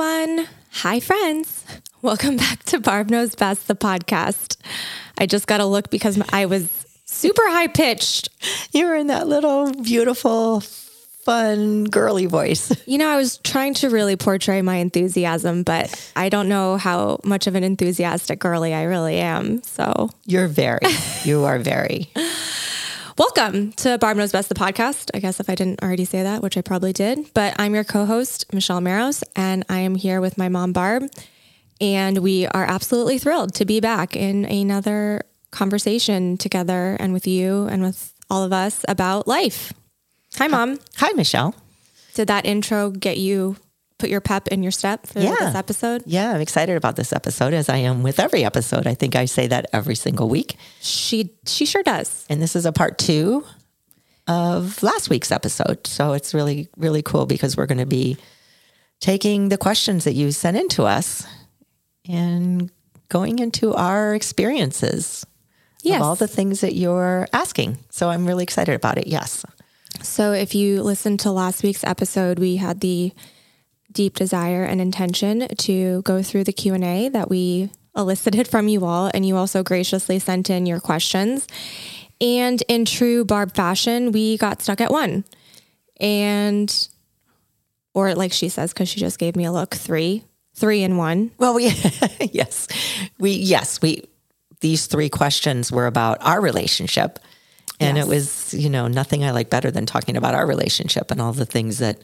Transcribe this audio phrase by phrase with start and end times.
[0.00, 0.48] Everyone.
[0.72, 1.64] Hi, friends.
[2.00, 4.56] Welcome back to Barb Knows Best, the podcast.
[5.18, 6.70] I just got a look because I was
[7.04, 8.30] super high pitched.
[8.72, 12.72] You were in that little beautiful, fun, girly voice.
[12.86, 17.20] You know, I was trying to really portray my enthusiasm, but I don't know how
[17.22, 19.62] much of an enthusiastic girly I really am.
[19.62, 20.80] So, You're very,
[21.24, 22.10] you are very.
[23.20, 25.10] welcome to Barb Knows Best, the podcast.
[25.12, 27.84] I guess if I didn't already say that, which I probably did, but I'm your
[27.84, 31.04] co host, Michelle Maros, and I am here with my mom, Barb.
[31.82, 37.66] And we are absolutely thrilled to be back in another conversation together and with you
[37.66, 39.74] and with all of us about life.
[40.36, 40.78] Hi, mom.
[40.96, 41.54] Hi, Michelle.
[42.14, 43.56] Did that intro get you
[44.00, 45.34] put your pep in your step for Yeah.
[45.38, 46.02] this episode?
[46.06, 48.86] Yeah, I'm excited about this episode as I am with every episode.
[48.86, 50.56] I think I say that every single week.
[50.80, 52.24] She she sure does.
[52.28, 53.44] And this is a part two
[54.26, 55.86] of last week's episode.
[55.86, 58.16] So it's really, really cool because we're going to be
[59.00, 61.26] taking the questions that you sent in to us
[62.08, 62.70] and
[63.08, 65.26] going into our experiences
[65.82, 65.96] Yes.
[65.96, 67.78] of all the things that you're asking.
[67.90, 69.06] So I'm really excited about it.
[69.06, 69.44] Yes.
[70.02, 73.12] So if you listened to last week's episode, we had the
[73.92, 79.10] deep desire and intention to go through the Q&A that we elicited from you all
[79.12, 81.46] and you also graciously sent in your questions.
[82.20, 85.24] And in true Barb fashion, we got stuck at one.
[86.00, 86.88] And
[87.94, 90.22] or like she says cuz she just gave me a look, 3.
[90.54, 91.30] 3 in 1.
[91.38, 91.66] Well, we
[92.32, 92.68] yes,
[93.18, 94.04] we yes we
[94.60, 97.18] these three questions were about our relationship,
[97.78, 98.06] and Yes.
[98.06, 101.32] it was you know nothing I like better than talking about our relationship and all
[101.32, 101.98] the things that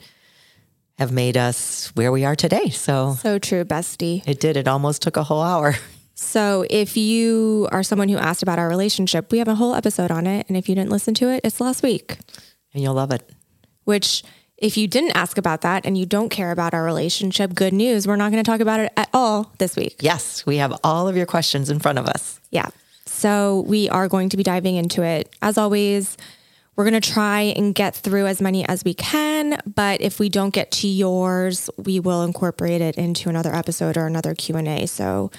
[0.98, 2.70] have made us where we are today.
[2.70, 4.26] So So true, bestie.
[4.26, 4.56] it did.
[4.56, 5.74] It almost took a whole hour.
[6.18, 10.10] So, if you are someone who asked about our relationship, we have a whole episode
[10.10, 10.46] on it.
[10.48, 12.16] And if you didn't listen to it, it's last week.
[12.72, 13.28] And you'll love it.
[13.84, 14.22] Which,
[14.56, 18.06] if you didn't ask about that and you don't care about our relationship, good news.
[18.08, 19.96] We're not going to talk about it at all this week.
[20.00, 22.40] Yes, we have all of your questions in front of us.
[22.50, 22.68] Yeah.
[23.04, 25.28] So, we are going to be diving into it.
[25.42, 26.16] As always,
[26.76, 30.28] we're going to try and get through as many as we can, but if we
[30.28, 34.86] don't get to yours, we will incorporate it into another episode or another Q&A.
[34.86, 35.30] So,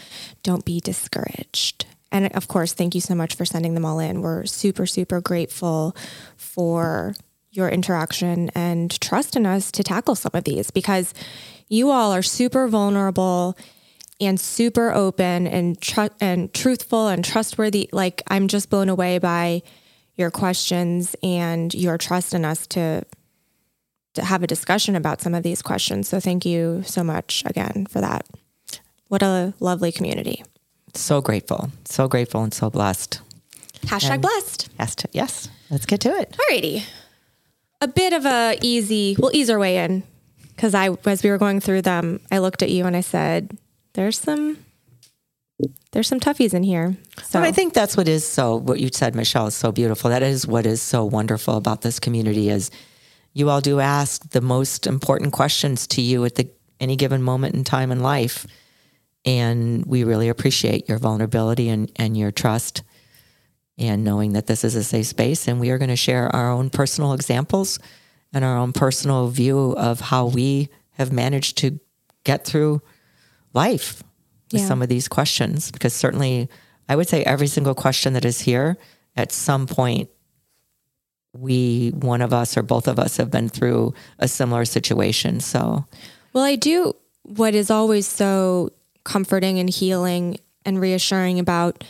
[0.41, 1.85] don't be discouraged.
[2.11, 4.21] And of course, thank you so much for sending them all in.
[4.21, 5.95] We're super super grateful
[6.37, 7.13] for
[7.51, 11.13] your interaction and trust in us to tackle some of these because
[11.67, 13.57] you all are super vulnerable
[14.19, 17.89] and super open and tr- and truthful and trustworthy.
[17.91, 19.63] Like I'm just blown away by
[20.17, 23.05] your questions and your trust in us to
[24.15, 26.09] to have a discussion about some of these questions.
[26.09, 28.25] So thank you so much again for that.
[29.09, 30.43] What a lovely community.
[30.95, 33.21] So grateful, so grateful, and so blessed.
[33.81, 34.69] Hashtag blessed.
[34.79, 35.49] Yes, to, yes.
[35.69, 36.35] Let's get to it.
[36.35, 36.83] Alrighty.
[37.79, 40.01] A bit of a easy, we'll ease our way in.
[40.57, 43.55] Cause I, as we were going through them, I looked at you and I said,
[43.93, 44.57] there's some,
[45.91, 46.95] there's some toughies in here.
[47.23, 50.09] So And I think that's what is so what you said, Michelle, is so beautiful.
[50.09, 52.69] That is what is so wonderful about this community is
[53.33, 56.49] you all do ask the most important questions to you at the
[56.79, 58.45] any given moment in time in life.
[59.25, 62.83] And we really appreciate your vulnerability and, and your trust
[63.77, 66.51] and knowing that this is a safe space and we are going to share our
[66.51, 67.79] own personal examples
[68.33, 71.79] and our own personal view of how we have managed to
[72.23, 72.81] get through
[73.53, 74.03] life
[74.51, 74.67] with Yeah.
[74.67, 76.49] some of these questions because certainly
[76.89, 78.77] I would say every single question that is here
[79.15, 80.09] at some point
[81.37, 85.85] we one of us or both of us have been through a similar situation so
[86.33, 86.93] Well, I do.
[87.23, 88.71] What is always so
[89.03, 91.83] comforting and healing and reassuring about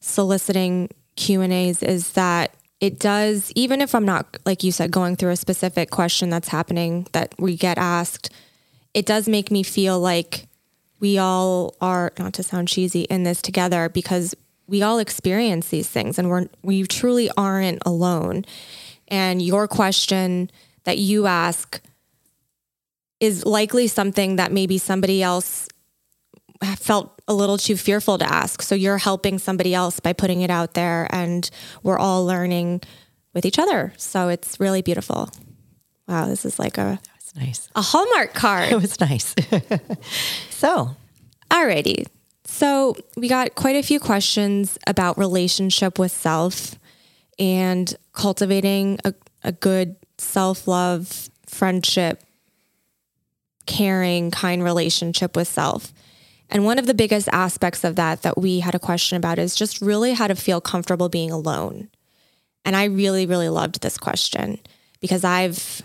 [0.00, 5.30] soliciting Q&As is that it does even if I'm not like you said going through
[5.32, 8.30] a specific question that's happening that we get asked,
[8.94, 10.46] it does make me feel like
[11.00, 14.34] we all are not to sound cheesy in this together because
[14.66, 18.44] we all experience these things and we're we truly aren't alone.
[19.08, 20.50] And your question
[20.84, 21.80] that you ask
[23.20, 25.68] is likely something that maybe somebody else
[26.76, 28.62] felt a little too fearful to ask.
[28.62, 31.48] So you're helping somebody else by putting it out there, and
[31.82, 32.82] we're all learning
[33.34, 33.92] with each other.
[33.96, 35.28] So it's really beautiful.
[36.06, 37.00] Wow, this is like a
[37.38, 37.68] nice.
[37.74, 38.72] a Hallmark card.
[38.72, 39.34] It was nice.
[40.50, 40.96] so,
[41.50, 42.06] Alrighty.
[42.44, 46.74] So we got quite a few questions about relationship with self
[47.38, 52.22] and cultivating a, a good self love, friendship,
[53.66, 55.92] caring, kind relationship with self.
[56.50, 59.54] And one of the biggest aspects of that that we had a question about is
[59.54, 61.90] just really how to feel comfortable being alone.
[62.64, 64.58] And I really, really loved this question
[65.00, 65.82] because I've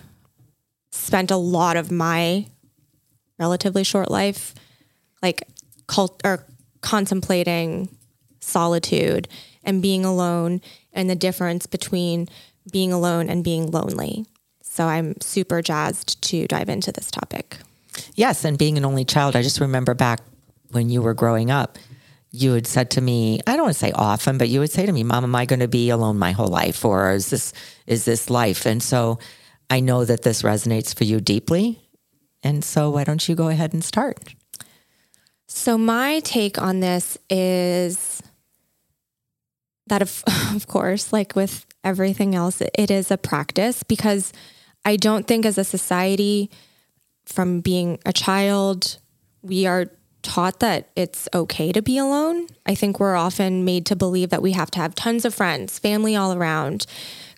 [0.94, 2.46] spent a lot of my
[3.40, 4.54] relatively short life
[5.24, 5.44] like
[5.88, 6.46] cult or
[6.82, 7.90] contemplating
[8.40, 9.28] solitude
[9.64, 10.62] and being alone
[10.94, 12.28] and the difference between
[12.72, 14.26] being alone and being lonely.
[14.62, 17.58] So I'm super jazzed to dive into this topic.
[18.16, 20.20] yes, and being an only child, I just remember back
[20.72, 21.78] when you were growing up,
[22.32, 24.86] you had said to me, I don't want to say often, but you would say
[24.86, 26.84] to me, Mom, am I going to be alone my whole life?
[26.86, 27.54] Or is this
[27.86, 28.66] is this life?
[28.66, 29.20] And so
[29.70, 31.82] I know that this resonates for you deeply.
[32.44, 34.36] And so why don't you go ahead and start?
[35.48, 38.22] So my take on this is
[39.88, 40.24] that of
[40.56, 44.34] of course, like with everything else, it is a practice because
[44.86, 46.50] I don't think as a society
[47.26, 48.98] from being a child
[49.44, 49.88] we are
[50.24, 52.48] taught that it's okay to be alone.
[52.66, 55.78] I think we're often made to believe that we have to have tons of friends,
[55.78, 56.86] family all around,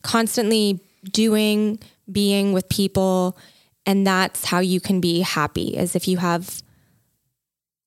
[0.03, 0.79] constantly
[1.11, 1.79] doing,
[2.11, 3.37] being with people,
[3.85, 6.61] and that's how you can be happy is if you have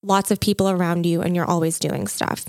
[0.03, 2.47] lots of people around you and you're always doing stuff.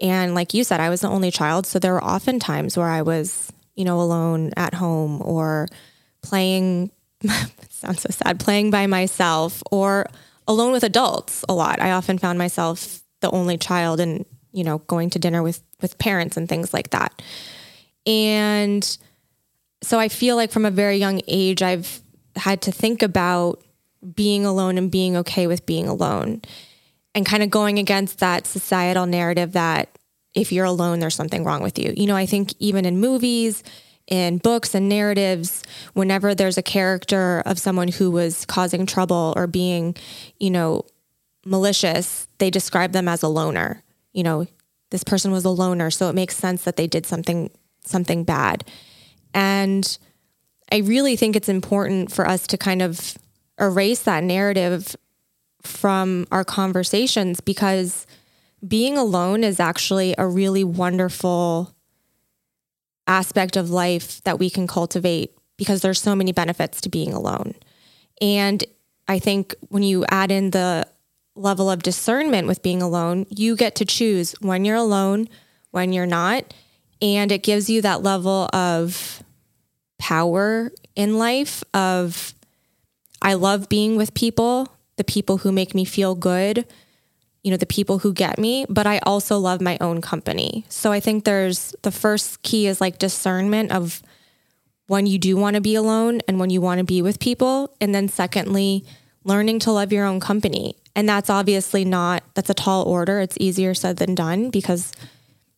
[0.00, 1.66] And like you said, I was the only child.
[1.66, 5.68] So there were often times where I was, you know, alone at home or
[6.22, 6.90] playing,
[7.70, 10.06] sounds so sad, playing by myself or
[10.48, 11.80] alone with adults a lot.
[11.80, 15.98] I often found myself the only child and, you know, going to dinner with, with
[15.98, 17.22] parents and things like that.
[18.04, 18.98] And
[19.82, 22.00] so I feel like from a very young age, I've
[22.36, 23.62] had to think about
[24.14, 26.42] being alone and being okay with being alone
[27.14, 29.88] and kind of going against that societal narrative that
[30.34, 31.92] if you're alone, there's something wrong with you.
[31.96, 33.62] You know, I think even in movies,
[34.06, 35.62] in books and narratives,
[35.92, 39.94] whenever there's a character of someone who was causing trouble or being,
[40.40, 40.86] you know,
[41.44, 43.82] malicious, they describe them as a loner.
[44.12, 44.46] You know,
[44.90, 47.50] this person was a loner, so it makes sense that they did something
[47.84, 48.64] something bad.
[49.34, 49.98] And
[50.70, 53.16] I really think it's important for us to kind of
[53.58, 54.96] erase that narrative
[55.62, 58.06] from our conversations because
[58.66, 61.74] being alone is actually a really wonderful
[63.06, 67.54] aspect of life that we can cultivate because there's so many benefits to being alone.
[68.20, 68.64] And
[69.08, 70.86] I think when you add in the
[71.34, 75.28] level of discernment with being alone, you get to choose when you're alone,
[75.70, 76.54] when you're not,
[77.02, 79.22] and it gives you that level of
[79.98, 82.32] power in life of
[83.20, 86.64] I love being with people, the people who make me feel good,
[87.42, 90.64] you know, the people who get me, but I also love my own company.
[90.68, 94.02] So I think there's the first key is like discernment of
[94.86, 97.74] when you do want to be alone and when you want to be with people.
[97.80, 98.84] And then secondly,
[99.24, 100.76] learning to love your own company.
[100.94, 103.20] And that's obviously not, that's a tall order.
[103.20, 104.92] It's easier said than done because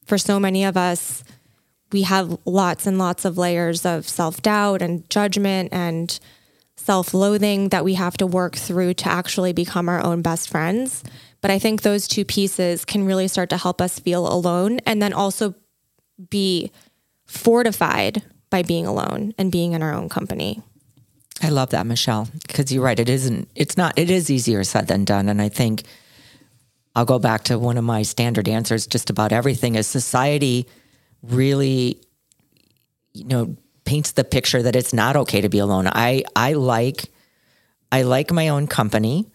[0.07, 1.25] for so many of us,
[1.93, 6.19] we have lots and lots of layers of self doubt and judgment and
[6.77, 11.05] self loathing that we have to work through to actually become our own best friends.
[11.41, 15.03] But I think those two pieces can really start to help us feel alone and
[15.03, 15.55] then also
[16.31, 16.71] be
[17.27, 20.63] fortified by being alone and being in our own company.
[21.43, 22.99] I love that, Michelle, because you're right.
[22.99, 25.29] It isn't, it's not, it is easier said than done.
[25.29, 25.83] And I think
[26.95, 30.67] I'll go back to one of my standard answers just about everything is society
[31.29, 32.01] really,
[33.13, 35.87] you know, paints the picture that it's not okay to be alone.
[35.87, 37.11] I, I like,
[37.93, 39.31] I like my own company.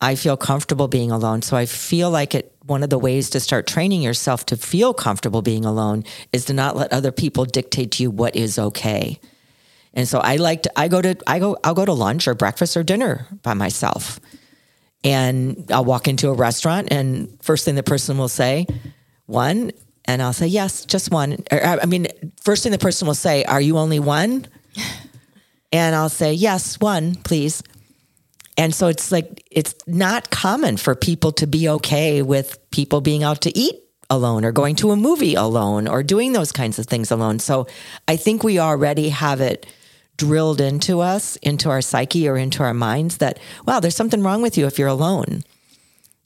[0.00, 1.42] I feel comfortable being alone.
[1.42, 4.94] So I feel like it, one of the ways to start training yourself to feel
[4.94, 9.20] comfortable being alone is to not let other people dictate to you what is okay.
[9.92, 12.34] And so I like to, I go to, I go, I'll go to lunch or
[12.34, 14.20] breakfast or dinner by myself.
[15.02, 18.66] And I'll walk into a restaurant, and first thing the person will say,
[19.24, 19.72] one,
[20.10, 21.36] and I'll say, yes, just one.
[21.52, 22.08] Or, I mean,
[22.40, 24.46] first thing the person will say, are you only one?
[25.72, 27.62] And I'll say, yes, one, please.
[28.56, 33.22] And so it's like, it's not common for people to be okay with people being
[33.22, 33.76] out to eat
[34.10, 37.38] alone or going to a movie alone or doing those kinds of things alone.
[37.38, 37.68] So
[38.08, 39.64] I think we already have it
[40.16, 44.42] drilled into us, into our psyche or into our minds that, wow, there's something wrong
[44.42, 45.44] with you if you're alone.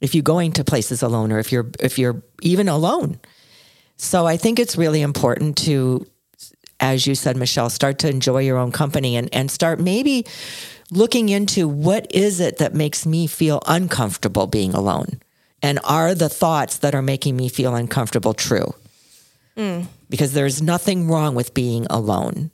[0.01, 3.19] If you're going to places alone or if you're if you're even alone.
[3.97, 6.05] So I think it's really important to
[6.79, 10.25] as you said, Michelle, start to enjoy your own company and, and start maybe
[10.91, 15.21] looking into what is it that makes me feel uncomfortable being alone?
[15.61, 18.75] And are the thoughts that are making me feel uncomfortable true?
[19.57, 19.87] Mm.
[20.09, 22.51] Because there's nothing wrong with being alone.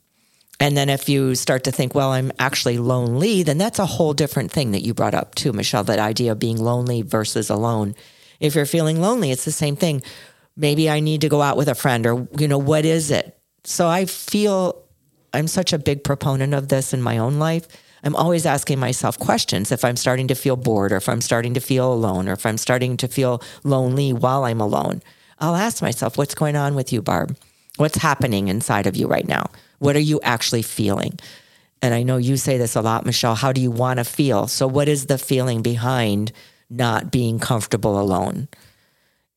[0.59, 4.13] And then if you start to think, well, I'm actually lonely, then that's a whole
[4.13, 7.95] different thing that you brought up too, Michelle, that idea of being lonely versus alone.
[8.39, 10.03] If you're feeling lonely, it's the same thing.
[10.61, 13.35] Maybe I need to go out with a friend or, you know, what is it?
[13.63, 14.83] So I feel
[15.33, 17.67] I'm such a big proponent of this in my own life.
[18.03, 21.55] I'm always asking myself questions if I'm starting to feel bored or if I'm starting
[21.55, 25.01] to feel alone or if I'm starting to feel lonely while I'm alone.
[25.39, 27.35] I'll ask myself, what's going on with you, Barb?
[27.77, 29.49] What's happening inside of you right now?
[29.79, 31.19] What are you actually feeling?
[31.81, 33.33] And I know you say this a lot, Michelle.
[33.33, 34.45] How do you want to feel?
[34.45, 36.31] So, what is the feeling behind
[36.69, 38.47] not being comfortable alone?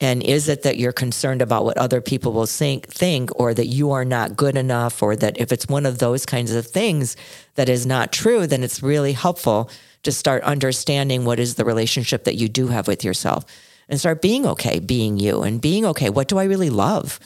[0.05, 3.69] And is it that you're concerned about what other people will think, think, or that
[3.69, 7.17] you are not good enough, or that if it's one of those kinds of things
[7.55, 9.71] that is not true, then it's really helpful
[10.03, 13.47] to start understanding what is the relationship that you do have with yourself
[13.89, 16.11] and start being okay, being you and being okay.
[16.11, 17.19] What do I really love?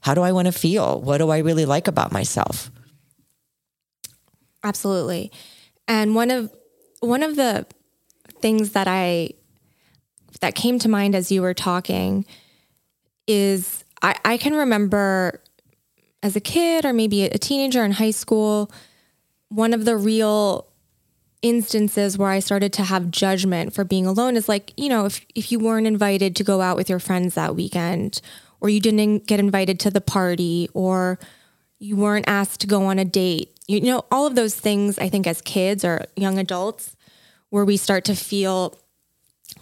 [0.00, 1.02] How do I want to feel?
[1.02, 2.70] What do I really like about myself?
[4.62, 5.30] Absolutely.
[5.86, 6.50] And one of
[7.00, 7.66] one of the
[8.40, 9.34] things that I
[10.44, 12.26] that came to mind as you were talking
[13.26, 15.40] is I, I can remember
[16.22, 18.70] as a kid or maybe a teenager in high school,
[19.48, 20.66] one of the real
[21.40, 25.24] instances where I started to have judgment for being alone is like, you know, if,
[25.34, 28.20] if you weren't invited to go out with your friends that weekend,
[28.60, 31.18] or you didn't get invited to the party, or
[31.78, 35.08] you weren't asked to go on a date, you know, all of those things, I
[35.08, 36.96] think, as kids or young adults,
[37.48, 38.78] where we start to feel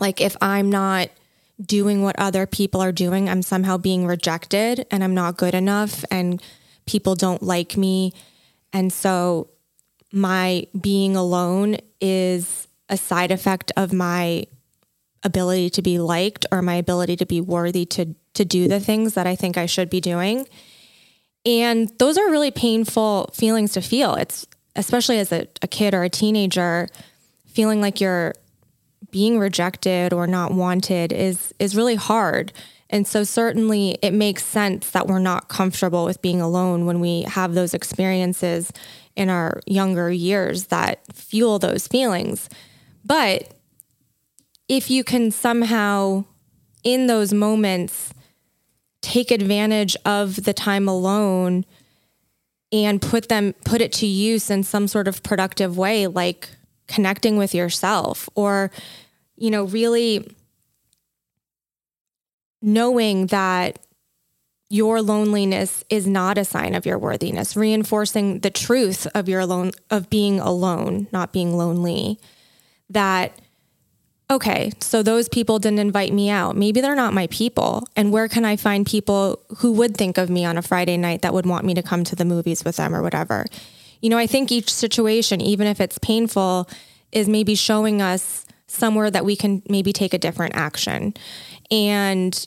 [0.03, 1.09] like if I'm not
[1.65, 6.05] doing what other people are doing, I'm somehow being rejected and I'm not good enough
[6.11, 6.43] and
[6.87, 8.13] people don't like me.
[8.73, 9.49] And so
[10.13, 14.47] my being alone is a side effect of my
[15.23, 19.15] ability to be liked or my ability to be worthy to to do the things
[19.15, 20.49] that I think I should be doing.
[21.47, 24.15] And those are really painful feelings to feel.
[24.15, 26.89] It's especially as a, a kid or a teenager,
[27.47, 28.35] feeling like you're
[29.11, 32.53] being rejected or not wanted is is really hard.
[32.91, 37.23] And so certainly it makes sense that we're not comfortable with being alone when we
[37.23, 38.71] have those experiences
[39.17, 42.51] in our younger years that fuel those feelings.
[43.05, 43.55] But
[44.69, 46.25] if you can somehow
[46.85, 48.13] in those moments
[49.01, 51.65] take advantage of the time alone
[52.73, 56.49] and put them put it to use in some sort of productive way like
[56.93, 58.71] connecting with yourself or
[59.43, 60.37] you know, really
[62.63, 63.79] knowing that
[64.69, 69.73] your loneliness is not a sign of your worthiness, reinforcing the truth of your alone
[69.91, 72.21] of being alone, not being lonely.
[72.89, 73.33] That
[74.31, 76.57] okay, so those people didn't invite me out.
[76.57, 77.87] Maybe they're not my people.
[77.97, 81.23] And where can I find people who would think of me on a Friday night
[81.23, 83.45] that would want me to come to the movies with them or whatever?
[84.03, 86.69] You know, I think each situation, even if it's painful,
[87.13, 91.15] is maybe showing us somewhere that we can maybe take a different action.
[91.71, 92.47] And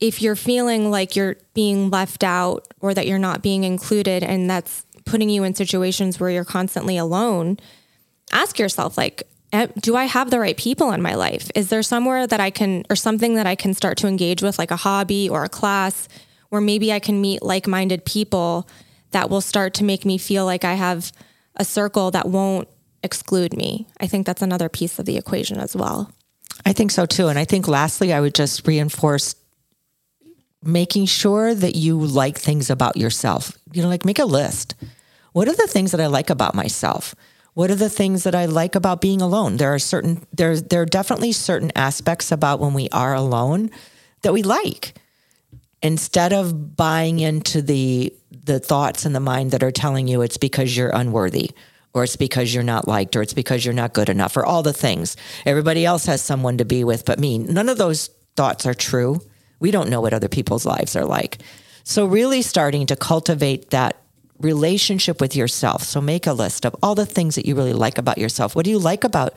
[0.00, 4.50] if you're feeling like you're being left out or that you're not being included and
[4.50, 7.58] that's putting you in situations where you're constantly alone,
[8.32, 9.22] ask yourself like
[9.52, 11.50] eh, do I have the right people in my life?
[11.54, 14.58] Is there somewhere that I can or something that I can start to engage with
[14.58, 16.08] like a hobby or a class
[16.48, 18.68] where maybe I can meet like-minded people
[19.14, 21.12] that will start to make me feel like I have
[21.56, 22.68] a circle that won't
[23.02, 23.86] exclude me.
[24.00, 26.12] I think that's another piece of the equation as well.
[26.66, 27.28] I think so too.
[27.28, 29.36] And I think lastly, I would just reinforce
[30.64, 33.56] making sure that you like things about yourself.
[33.72, 34.74] You know, like make a list.
[35.32, 37.14] What are the things that I like about myself?
[37.54, 39.58] What are the things that I like about being alone?
[39.58, 43.70] There are certain there there are definitely certain aspects about when we are alone
[44.22, 44.94] that we like.
[45.82, 48.12] Instead of buying into the
[48.44, 51.50] the thoughts in the mind that are telling you it's because you're unworthy
[51.94, 54.64] or it's because you're not liked, or it's because you're not good enough, or all
[54.64, 55.16] the things.
[55.46, 57.38] Everybody else has someone to be with but me.
[57.38, 59.20] None of those thoughts are true.
[59.60, 61.38] We don't know what other people's lives are like.
[61.84, 63.96] So, really starting to cultivate that
[64.40, 65.84] relationship with yourself.
[65.84, 68.56] So, make a list of all the things that you really like about yourself.
[68.56, 69.34] What do you like about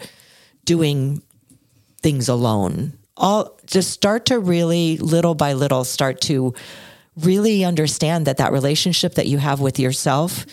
[0.66, 1.22] doing
[2.02, 2.98] things alone?
[3.16, 6.56] All just start to really, little by little, start to
[7.18, 10.46] really understand that that relationship that you have with yourself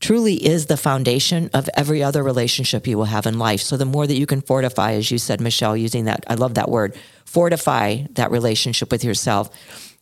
[0.00, 3.60] truly is the foundation of every other relationship you will have in life.
[3.60, 6.54] So the more that you can fortify, as you said, Michelle, using that, I love
[6.54, 9.50] that word, fortify that relationship with yourself,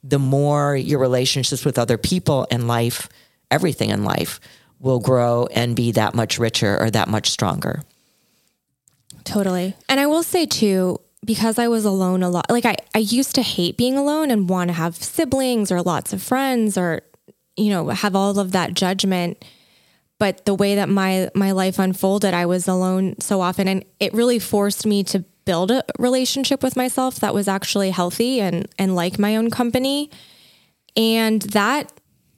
[0.02, 3.08] the more your relationships with other people in life,
[3.50, 4.40] everything in life,
[4.80, 7.84] will grow and be that much richer or that much stronger.
[9.22, 9.76] Totally.
[9.88, 13.34] And I will say too, because I was alone a lot, like I, I used
[13.36, 17.02] to hate being alone and want to have siblings or lots of friends or,
[17.56, 19.44] you know, have all of that judgment.
[20.18, 24.14] But the way that my my life unfolded i was alone so often and it
[24.14, 28.94] really forced me to build a relationship with myself that was actually healthy and and
[28.94, 30.10] like my own company.
[30.96, 31.92] And that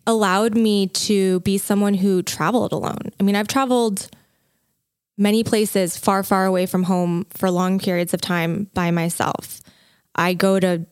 [0.06, 3.10] allowed me to be someone who traveled alone.
[3.20, 4.08] I mean i've traveled
[5.16, 9.60] many places far far away from home for long periods of time by myself.
[10.14, 10.86] I go to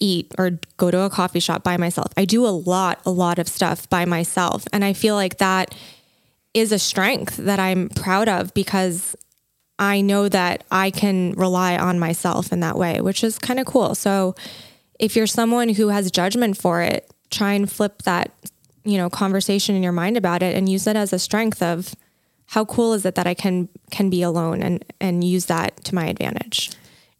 [0.00, 2.12] eat or go to a coffee shop by myself.
[2.16, 4.64] I do a lot a lot of stuff by myself.
[4.72, 5.74] And i feel like that
[6.54, 9.16] is a strength that I'm proud of because
[9.78, 13.66] I know that I can rely on myself in that way, which is kind of
[13.66, 13.94] cool.
[13.94, 14.34] So
[14.98, 18.32] if you're someone who has judgment for it, try and flip that,
[18.84, 21.94] you know, conversation in your mind about it and use it as a strength of
[22.48, 25.94] how cool is it that I can can be alone and and use that to
[25.94, 26.70] my advantage.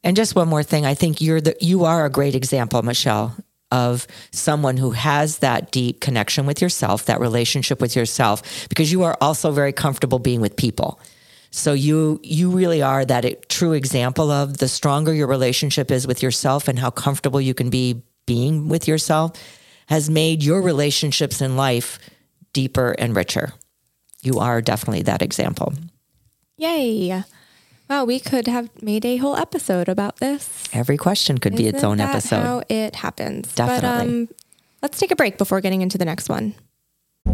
[0.02, 3.36] And just one more thing, I think you're the you are a great example, Michelle,
[3.70, 9.02] of someone who has that deep connection with yourself, that relationship with yourself, because you
[9.02, 10.98] are also very comfortable being with people.
[11.50, 16.22] So you you really are that true example of the stronger your relationship is with
[16.22, 19.32] yourself and how comfortable you can be being with yourself
[19.88, 21.98] has made your relationships in life
[22.52, 23.52] deeper and richer.
[24.22, 25.74] You are definitely that example.
[26.56, 27.22] Yay.
[27.88, 30.64] Wow, we could have made a whole episode about this.
[30.72, 32.42] Every question could Isn't be its own episode.
[32.42, 33.54] How it happens.
[33.54, 33.88] Definitely.
[33.88, 34.28] But, um,
[34.82, 36.54] let's take a break before getting into the next one.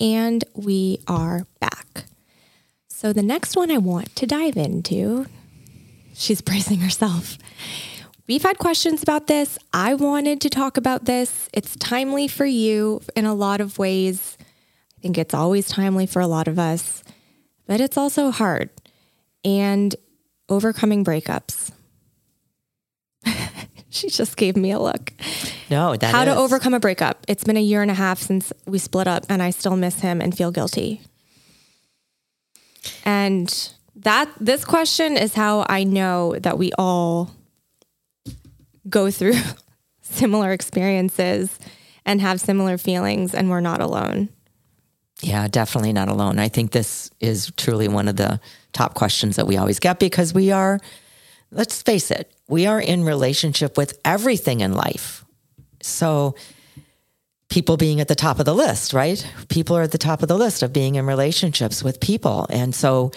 [0.00, 2.04] And we are back.
[2.88, 5.26] So, the next one I want to dive into,
[6.14, 7.38] she's bracing herself.
[8.26, 9.58] We've had questions about this.
[9.72, 11.48] I wanted to talk about this.
[11.52, 14.38] It's timely for you in a lot of ways.
[14.40, 17.04] I think it's always timely for a lot of us,
[17.66, 18.70] but it's also hard.
[19.44, 19.94] And
[20.48, 21.70] overcoming breakups.
[23.98, 25.12] she just gave me a look.
[25.70, 26.26] No, that how is.
[26.26, 27.24] to overcome a breakup.
[27.28, 30.00] It's been a year and a half since we split up, and I still miss
[30.00, 31.00] him and feel guilty.
[33.04, 37.30] And that this question is how I know that we all
[38.88, 39.34] go through
[40.02, 41.58] similar experiences
[42.04, 44.28] and have similar feelings, and we're not alone.
[45.20, 46.40] Yeah, definitely not alone.
[46.40, 48.40] I think this is truly one of the
[48.72, 50.80] top questions that we always get because we are,
[51.54, 55.24] let's face it, we are in relationship with everything in life.
[55.80, 56.34] So,
[57.48, 59.24] people being at the top of the list, right?
[59.48, 62.46] People are at the top of the list of being in relationships with people.
[62.50, 63.12] And so,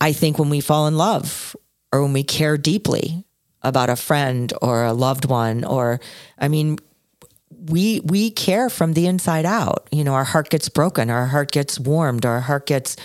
[0.00, 1.54] I think when we fall in love
[1.92, 3.24] or when we care deeply
[3.62, 6.00] about a friend or a loved one, or,
[6.38, 6.78] I mean,
[7.68, 9.88] we we care from the inside out.
[9.92, 12.96] You know, our heart gets broken, our heart gets warmed, our heart gets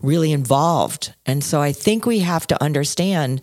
[0.00, 1.12] really involved.
[1.26, 3.42] And so I think we have to understand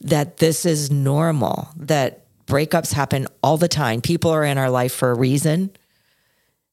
[0.00, 4.00] that this is normal, that breakups happen all the time.
[4.00, 5.70] People are in our life for a reason.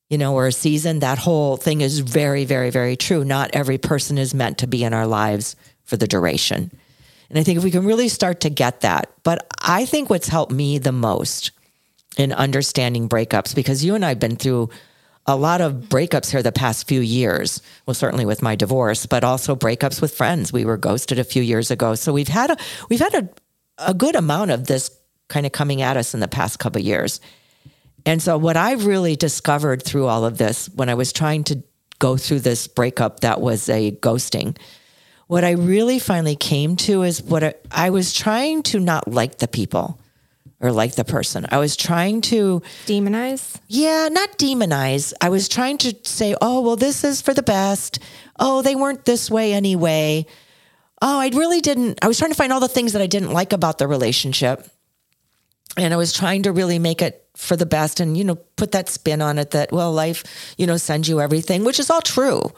[0.10, 3.26] you know, or a season, that whole thing is very, very, very true.
[3.26, 6.72] Not every person is meant to be in our lives for the duration.
[7.30, 10.30] And I think if we can really start to get that, but I think what's
[10.30, 11.52] helped me the most
[12.18, 14.70] in understanding breakups, because you and I have been through
[15.28, 17.62] a lot of breakups here the past few years.
[17.86, 20.54] Well, certainly with my divorce, but also breakups with friends.
[20.54, 21.96] We were ghosted a few years ago.
[21.96, 22.58] So we've had a
[22.90, 23.30] we've had a,
[23.78, 24.90] a good amount of this
[25.28, 27.20] kind of coming at us in the past couple years.
[28.06, 31.62] And so, what I've really discovered through all of this, when I was trying to
[32.00, 34.58] go through this breakup that was a ghosting,
[35.28, 39.40] what I really finally came to is what I, I was trying to not like
[39.40, 40.00] the people
[40.60, 41.46] or like the person.
[41.50, 43.60] I was trying to Demonize?
[43.68, 45.14] yeah, not demonize.
[45.22, 48.00] I was trying to say, oh, well, this is for the best.
[48.40, 50.26] Oh, they weren't this way anyway.
[51.02, 52.00] Oh, I really didn't.
[52.02, 54.68] I was trying to find all the things that I didn't like about the relationship.
[55.78, 58.72] And I was trying to really make it for the best and, you know, put
[58.72, 62.02] that spin on it that, well, life, you know, sends you everything, which is all
[62.02, 62.52] true.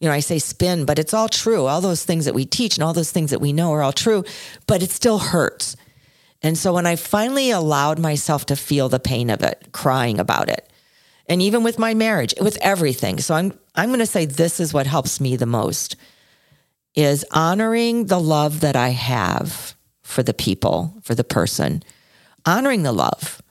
[0.00, 1.66] You know, I say spin, but it's all true.
[1.66, 3.92] All those things that we teach and all those things that we know are all
[3.92, 4.24] true,
[4.66, 5.76] but it still hurts.
[6.44, 10.50] And so when I finally allowed myself to feel the pain of it, crying about
[10.50, 10.70] it,
[11.26, 13.18] and even with my marriage, with everything.
[13.18, 15.96] So I'm I'm going to say this is what helps me the most
[16.94, 21.82] is honoring the love that I have for the people, for the person,
[22.44, 23.42] honoring the love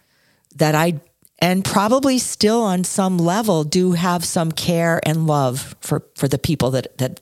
[0.55, 1.01] that I
[1.39, 6.37] and probably still on some level do have some care and love for for the
[6.37, 7.21] people that that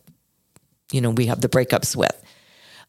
[0.92, 2.22] you know we have the breakups with.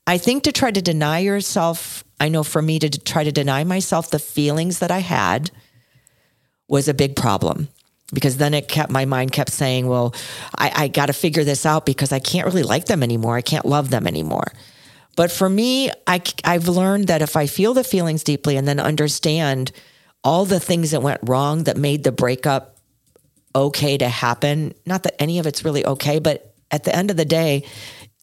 [0.07, 3.65] I think to try to deny yourself, I know for me to try to deny
[3.65, 5.51] myself the feelings that I had
[6.69, 7.69] was a big problem
[8.13, 10.15] because then it kept my mind kept saying, well,
[10.57, 13.37] I, I got to figure this out because I can't really like them anymore.
[13.37, 14.53] I can't love them anymore.
[15.17, 18.81] But for me, I, I've learned that if I feel the feelings deeply and then
[18.81, 19.73] understand
[20.25, 22.77] all the things that went wrong that made the breakup
[23.55, 27.17] okay to happen, not that any of it's really okay, but at the end of
[27.17, 27.65] the day,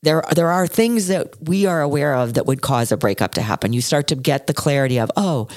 [0.02, 3.42] there there are things that we are aware of that would cause a breakup to
[3.42, 3.74] happen.
[3.74, 5.48] You start to get the clarity of, oh,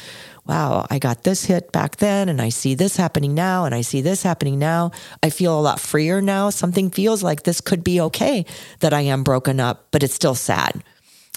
[0.47, 3.83] wow, I got this hit back then and I see this happening now and I
[3.83, 4.91] see this happening now.
[5.23, 6.51] I feel a lot freer now.
[6.51, 8.45] Something feels like this could be okay
[8.81, 10.83] that I am broken up, but it's still sad.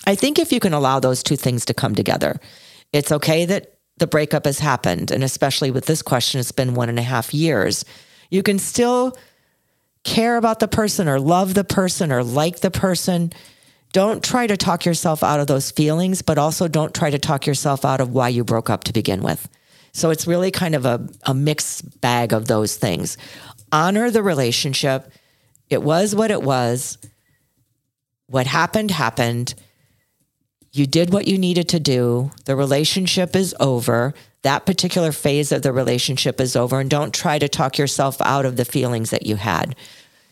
[0.07, 2.39] I think if you can allow those two things to come together,
[2.93, 5.11] it's okay that the breakup has happened.
[5.11, 7.85] And especially with this question, it's been one and a half years.
[8.29, 9.17] You can still
[10.05, 13.33] care about the person or love the person or like the person.
[13.91, 17.45] Don't try to talk yourself out of those feelings, but also don't try to talk
[17.45, 19.49] yourself out of why you broke up to begin with.
[19.91, 23.17] So it's really kind of a, a mixed bag of those things.
[23.71, 25.11] Honor the relationship.
[25.69, 26.97] It was what it was.
[28.27, 29.55] What happened, happened.
[30.71, 32.31] You did what you needed to do.
[32.43, 34.13] The relationship is over.
[34.45, 36.79] That particular phase of the relationship is over.
[36.79, 39.75] And don't try to talk yourself out of the feelings that you had.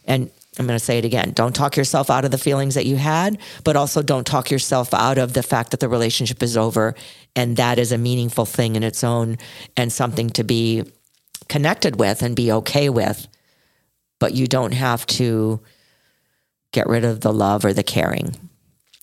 [0.05, 1.31] And I'm going to say it again.
[1.31, 4.93] Don't talk yourself out of the feelings that you had, but also don't talk yourself
[4.93, 6.93] out of the fact that the relationship is over.
[7.35, 9.39] And that is a meaningful thing in its own
[9.75, 10.83] and something to be
[11.49, 13.27] connected with and be okay with.
[14.19, 15.59] But you don't have to
[16.71, 18.35] get rid of the love or the caring.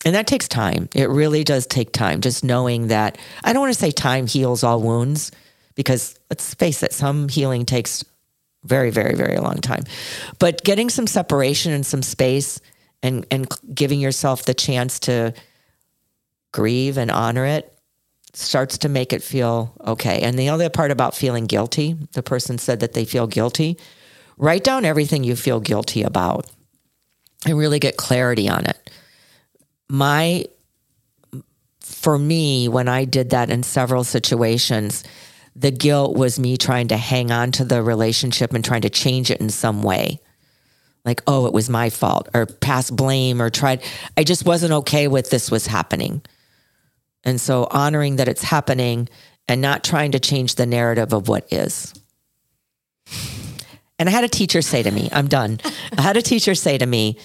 [0.04, 0.88] And that takes time.
[0.94, 2.20] It really does take time.
[2.20, 5.30] Just knowing that I don't want to say time heals all wounds
[5.74, 8.04] because let's face it, some healing takes
[8.64, 9.84] very, very, very long time.
[10.38, 12.60] But getting some separation and some space
[13.02, 15.34] and, and giving yourself the chance to
[16.52, 17.76] grieve and honor it
[18.32, 20.20] starts to make it feel okay.
[20.20, 23.76] And the other part about feeling guilty, the person said that they feel guilty.
[24.36, 26.46] Write down everything you feel guilty about
[27.44, 28.89] and really get clarity on it
[29.90, 30.44] my
[31.80, 35.04] for me when i did that in several situations
[35.56, 39.30] the guilt was me trying to hang on to the relationship and trying to change
[39.30, 40.20] it in some way.
[41.04, 43.82] Like oh it was my fault or pass blame or tried
[44.16, 46.22] i just wasn't okay with this was happening.
[47.24, 49.08] And so honoring that it's happening
[49.48, 51.94] and not trying to change the narrative of what is.
[53.98, 55.58] And i had a teacher say to me i'm done.
[55.96, 57.18] I had a teacher say to me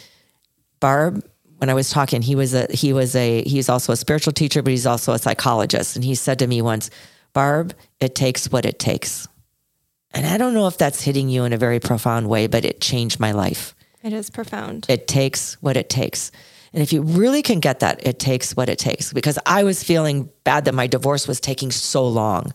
[0.80, 1.24] barb
[1.58, 4.62] when I was talking, he was a he was a he's also a spiritual teacher,
[4.62, 5.96] but he's also a psychologist.
[5.96, 6.90] And he said to me once,
[7.34, 9.28] Barb, it takes what it takes.
[10.14, 12.80] And I don't know if that's hitting you in a very profound way, but it
[12.80, 13.76] changed my life.
[14.02, 14.86] It is profound.
[14.88, 16.32] It takes what it takes.
[16.72, 19.12] And if you really can get that, it takes what it takes.
[19.12, 22.54] Because I was feeling bad that my divorce was taking so long.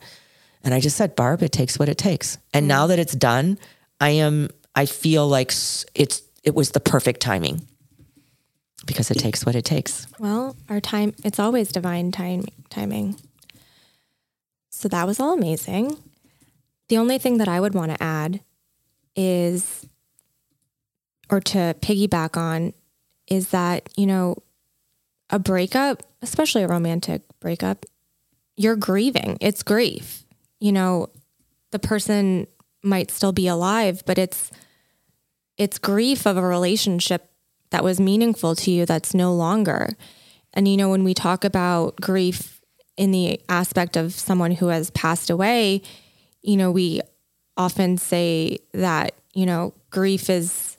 [0.63, 2.39] And I just said, Barb, it takes what it takes.
[2.53, 2.69] And mm.
[2.69, 3.59] now that it's done,
[4.01, 5.51] I am I feel like
[5.95, 7.67] it's it was the perfect timing
[8.87, 10.07] because it takes what it takes.
[10.19, 13.17] Well, our time, it's always divine time, timing.
[14.71, 15.97] So that was all amazing.
[16.89, 18.41] The only thing that I would want to add
[19.15, 19.87] is,
[21.31, 22.73] or to piggyback on,
[23.27, 24.37] is that, you know,
[25.31, 27.87] a breakup, especially a romantic breakup,
[28.57, 29.39] you're grieving.
[29.41, 30.25] It's grief.
[30.59, 31.09] You know,
[31.71, 32.47] the person
[32.83, 34.51] might still be alive, but it's
[35.57, 37.30] it's grief of a relationship
[37.71, 39.91] that was meaningful to you that's no longer.
[40.53, 42.61] And you know, when we talk about grief
[42.97, 45.83] in the aspect of someone who has passed away,
[46.43, 47.01] you know, we
[47.57, 50.77] often say that, you know, grief is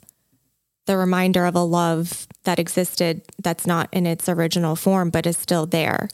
[0.86, 5.36] the reminder of a love that existed that's not in its original form, but is
[5.36, 6.08] still there.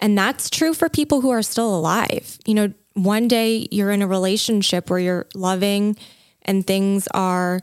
[0.00, 2.38] And that's true for people who are still alive.
[2.46, 5.96] You know, one day you're in a relationship where you're loving
[6.42, 7.60] and things are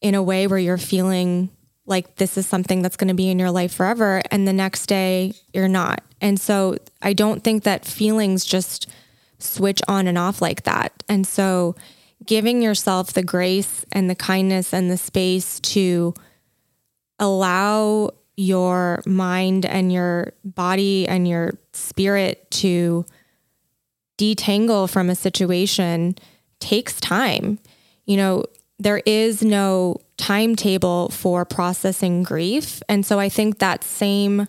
[0.00, 1.50] in a way where you're feeling
[1.86, 4.22] like this is something that's going to be in your life forever.
[4.30, 6.02] And the next day you're not.
[6.20, 8.88] And so I don't think that feelings just
[9.38, 11.02] switch on and off like that.
[11.08, 11.74] And so
[12.24, 16.14] giving yourself the grace and the kindness and the space to
[17.18, 23.04] allow your mind and your body and your spirit to
[24.18, 26.16] detangle from a situation
[26.60, 27.58] takes time.
[28.06, 28.44] You know,
[28.78, 32.82] there is no timetable for processing grief.
[32.88, 34.46] And so I think that same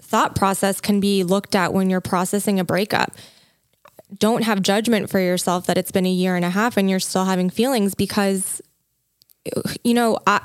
[0.00, 3.12] thought process can be looked at when you're processing a breakup.
[4.18, 6.98] Don't have judgment for yourself that it's been a year and a half and you're
[6.98, 8.60] still having feelings because
[9.84, 10.40] you know, I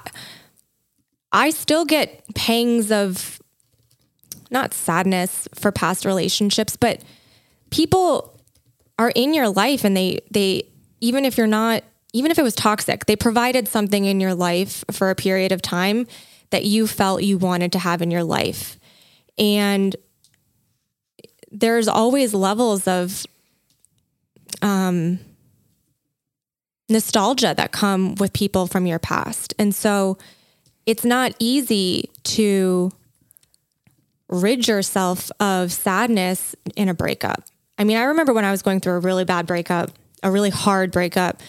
[1.31, 3.41] I still get pangs of
[4.51, 7.01] not sadness for past relationships, but
[7.71, 8.39] people
[8.97, 10.63] are in your life and they they
[11.01, 11.83] even if you're not
[12.15, 15.61] even if it was toxic, they provided something in your life for a period of
[15.61, 16.07] time
[16.49, 18.79] that you felt you wanted to have in your life.
[19.37, 19.93] And
[21.51, 23.25] there's always levels of
[24.61, 25.19] um,
[26.87, 29.53] nostalgia that come with people from your past.
[29.59, 30.17] And so
[30.85, 32.93] it's not easy to
[34.29, 37.43] rid yourself of sadness in a breakup.
[37.77, 39.91] I mean, I remember when I was going through a really bad breakup,
[40.23, 41.41] a really hard breakup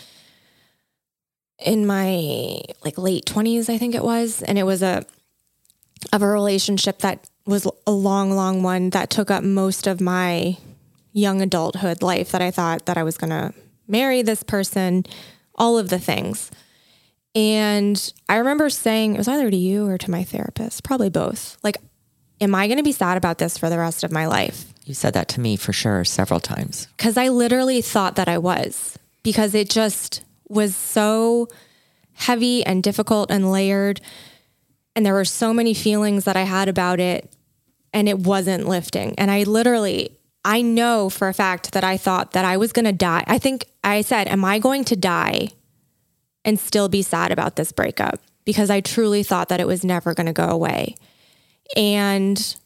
[1.59, 5.05] in my like late 20s, I think it was, and it was a
[6.13, 10.57] of a relationship that was a long long one that took up most of my
[11.13, 13.55] young adulthood life that I thought that I was going to
[13.89, 15.07] marry this person,
[15.55, 16.51] all of the things.
[17.35, 21.57] And I remember saying, it was either to you or to my therapist, probably both.
[21.63, 21.79] Like,
[22.41, 24.73] am I going to be sad about this for the rest of my life?
[24.85, 26.87] You said that to me for sure several times.
[26.97, 31.49] Because I literally thought that I was, because it just was so
[32.13, 34.01] heavy and difficult and layered.
[34.95, 37.31] And there were so many feelings that I had about it,
[37.93, 39.15] and it wasn't lifting.
[39.19, 42.87] And I literally, I know for a fact that I thought that I was going
[42.87, 43.25] to die.
[43.27, 45.49] I think I said, Am I going to die
[46.47, 50.15] and still be sad about this breakup because I truly thought that it was never
[50.15, 50.95] going to go away.
[51.77, 52.57] And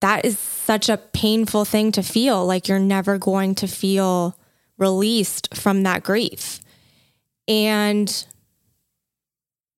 [0.00, 4.37] that is such a painful thing to feel like you're never going to feel
[4.78, 6.60] released from that grief.
[7.46, 8.26] And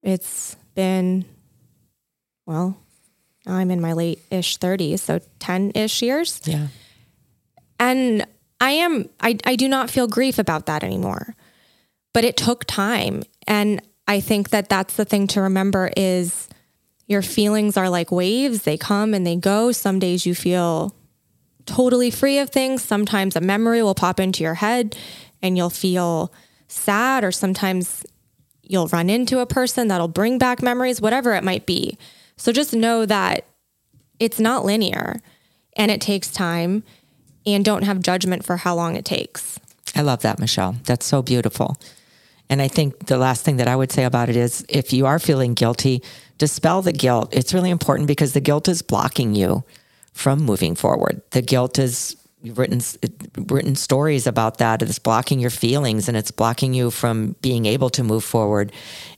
[0.03, 1.25] it's been,
[2.47, 2.77] well,
[3.47, 6.41] I'm in my late ish 30s, so 10 ish years.
[6.45, 6.69] Yeah.
[7.79, 8.27] And
[8.61, 11.35] I am, I, I do not feel grief about that anymore
[12.13, 13.23] but it took time.
[13.47, 16.49] And I think that that's the thing to remember is
[17.07, 18.63] your feelings are like waves.
[18.63, 19.73] They come and they go.
[19.73, 20.95] Some days you feel
[21.71, 22.83] totally free of things.
[22.83, 24.97] Sometimes a memory will pop into your head
[25.41, 26.33] and you'll feel
[26.67, 28.05] sad or sometimes
[28.63, 31.97] you'll run into a person that'll bring back memories, whatever it might be.
[32.37, 33.45] So just know that
[34.19, 35.21] it's not linear
[35.77, 36.83] and it takes time
[37.47, 39.59] and don't have judgment for how long it takes.
[39.95, 40.77] I love that, Michelle.
[40.85, 41.77] That's so beautiful.
[42.49, 45.07] And I think the last thing that I would say about it is if you
[45.07, 46.03] are feeling guilty,
[46.39, 47.33] dispel the guilt.
[47.33, 49.65] It's really important because the guilt is blocking you
[50.13, 51.23] from moving forward.
[51.31, 52.81] The guilt is written
[53.37, 54.83] written stories about that.
[54.83, 58.73] It's blocking your feelings and it's blocking you from being able to move forward.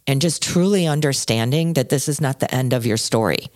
[0.07, 3.47] And just truly understanding that this is not the end of your story.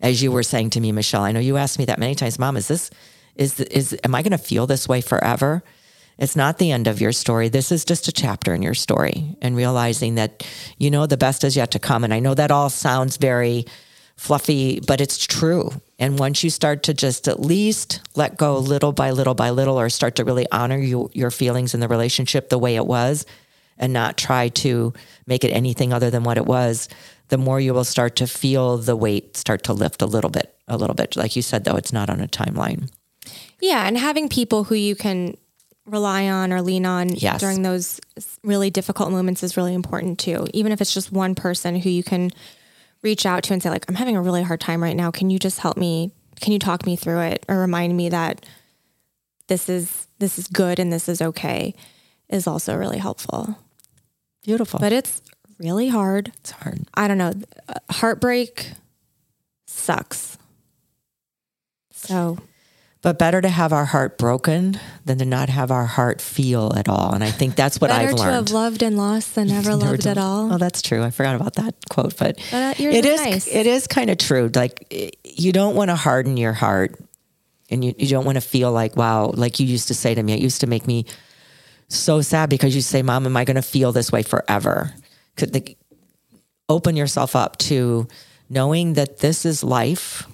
[0.00, 2.38] As you were saying to me, Michelle, I know you asked me that many times,
[2.38, 2.90] Mom, is this
[3.34, 5.62] is is am I going to feel this way forever?
[6.18, 7.48] It's not the end of your story.
[7.48, 10.44] This is just a chapter in your story and realizing that,
[10.76, 12.02] you know, the best is yet to come.
[12.02, 13.66] And I know that all sounds very
[14.18, 15.70] fluffy, but it's true.
[15.98, 19.78] And once you start to just at least let go little by little by little,
[19.78, 23.24] or start to really honor you, your feelings in the relationship the way it was
[23.78, 24.92] and not try to
[25.26, 26.88] make it anything other than what it was,
[27.28, 30.52] the more you will start to feel the weight start to lift a little bit,
[30.66, 31.14] a little bit.
[31.14, 32.90] Like you said, though, it's not on a timeline.
[33.60, 33.86] Yeah.
[33.86, 35.36] And having people who you can
[35.86, 37.40] rely on or lean on Yes.
[37.40, 38.00] during those
[38.42, 40.46] really difficult moments is really important too.
[40.52, 42.30] Even if it's just one person who you can
[43.02, 45.10] reach out to and say like I'm having a really hard time right now.
[45.10, 46.12] Can you just help me?
[46.40, 48.44] Can you talk me through it or remind me that
[49.48, 51.74] this is this is good and this is okay
[52.28, 53.56] is also really helpful.
[54.44, 54.78] Beautiful.
[54.78, 55.22] But it's
[55.58, 56.32] really hard.
[56.38, 56.80] it's hard.
[56.94, 57.32] I don't know.
[57.90, 58.72] Heartbreak
[59.66, 60.38] sucks.
[61.92, 62.38] So
[63.00, 66.88] But better to have our heart broken than to not have our heart feel at
[66.88, 67.14] all.
[67.14, 68.16] And I think that's what I've learned.
[68.16, 70.52] Better to have loved and lost than never Never loved at all.
[70.52, 71.04] Oh, that's true.
[71.04, 73.46] I forgot about that quote, but, But, uh, it is is nice.
[73.46, 74.50] it is kind of true.
[74.52, 76.98] Like you don't want to harden your heart,
[77.70, 80.22] and you, you don't want to feel like wow, like you used to say to
[80.22, 80.32] me.
[80.32, 81.06] It used to make me
[81.86, 84.92] so sad because you say, "Mom, am I going to feel this way forever?"
[85.36, 85.76] Could the,
[86.68, 88.08] open yourself up to
[88.50, 90.26] knowing that this is life,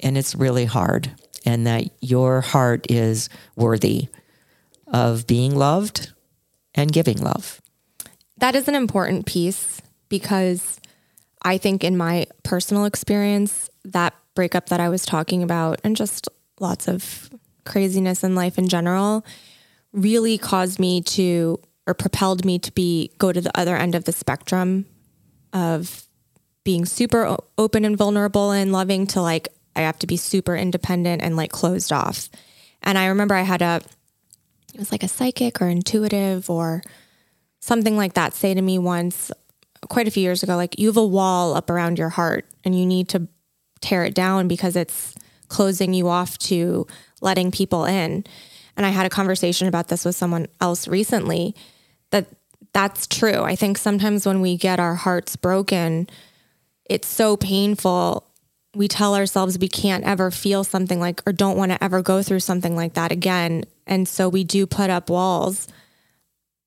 [0.00, 1.10] and it's really hard,
[1.44, 4.08] and that your heart is worthy
[4.86, 6.12] of being loved
[6.74, 7.60] and giving love.
[8.38, 10.80] that is an important piece because
[11.42, 16.28] I think in my personal experience, that breakup that I was talking about and just
[16.58, 17.30] lots of
[17.64, 19.24] craziness in life in general
[19.92, 24.04] really caused me to or propelled me to be go to the other end of
[24.04, 24.86] the spectrum
[25.52, 26.06] of
[26.64, 31.22] being super open and vulnerable and loving to like I have to be super independent
[31.22, 32.28] and like closed off.
[32.82, 33.80] And I remember I had a
[34.74, 36.82] it was like a psychic or intuitive or
[37.60, 39.30] something like that say to me once
[39.88, 42.78] quite a few years ago like you have a wall up around your heart and
[42.78, 43.26] you need to
[43.80, 45.14] tear it down because it's
[45.48, 46.86] closing you off to
[47.20, 48.24] letting people in
[48.76, 51.54] and i had a conversation about this with someone else recently
[52.10, 52.26] that
[52.72, 56.08] that's true i think sometimes when we get our hearts broken
[56.84, 58.29] it's so painful
[58.74, 62.22] we tell ourselves we can't ever feel something like or don't want to ever go
[62.22, 65.66] through something like that again and so we do put up walls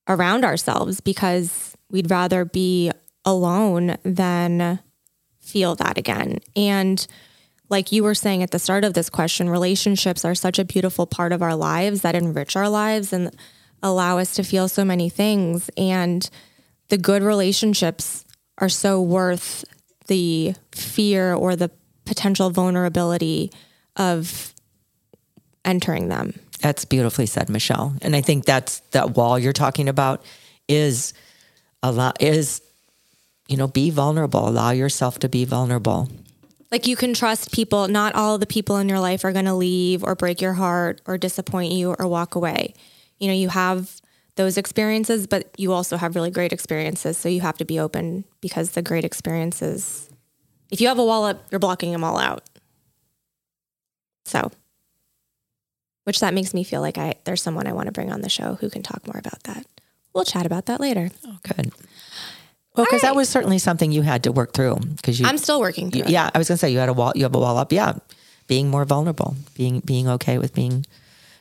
[0.07, 2.91] around ourselves because we'd rather be
[3.25, 4.79] alone than
[5.39, 6.39] feel that again.
[6.55, 7.05] And
[7.69, 11.05] like you were saying at the start of this question, relationships are such a beautiful
[11.05, 13.35] part of our lives that enrich our lives and
[13.81, 15.69] allow us to feel so many things.
[15.77, 16.29] And
[16.89, 18.25] the good relationships
[18.57, 19.65] are so worth
[20.07, 21.71] the fear or the
[22.05, 23.51] potential vulnerability
[23.95, 24.53] of
[25.65, 26.39] entering them.
[26.59, 27.95] That's beautifully said, Michelle.
[28.01, 30.23] And I think that's that wall you're talking about
[30.67, 31.13] is
[31.81, 32.61] a lot is
[33.47, 34.47] you know, be vulnerable.
[34.47, 36.09] Allow yourself to be vulnerable.
[36.71, 39.53] Like you can trust people, not all the people in your life are going to
[39.53, 42.73] leave or break your heart or disappoint you or walk away.
[43.19, 44.01] You know, you have
[44.35, 47.17] those experiences, but you also have really great experiences.
[47.17, 50.09] So you have to be open because the great experiences,
[50.73, 52.43] if you have a wall up, you're blocking them all out.
[54.25, 54.51] So,
[56.05, 58.29] which that makes me feel like I there's someone I want to bring on the
[58.29, 59.67] show who can talk more about that.
[60.15, 61.11] We'll chat about that later.
[61.27, 61.71] Oh, good.
[62.75, 64.77] Well, because that was certainly something you had to work through.
[64.77, 66.09] Because you, I'm still working through it.
[66.09, 67.11] yeah, I was gonna say you had a wall.
[67.13, 67.71] You have a wall up.
[67.71, 67.93] Yeah,
[68.47, 70.87] being more vulnerable, being being okay with being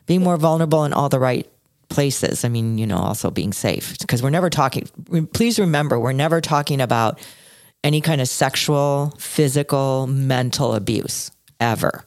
[0.05, 1.51] being more vulnerable in all the right
[1.89, 2.45] places.
[2.45, 4.87] I mean, you know, also being safe because we're never talking.
[5.33, 7.19] Please remember, we're never talking about
[7.85, 12.05] any kind of sexual, physical, mental abuse ever.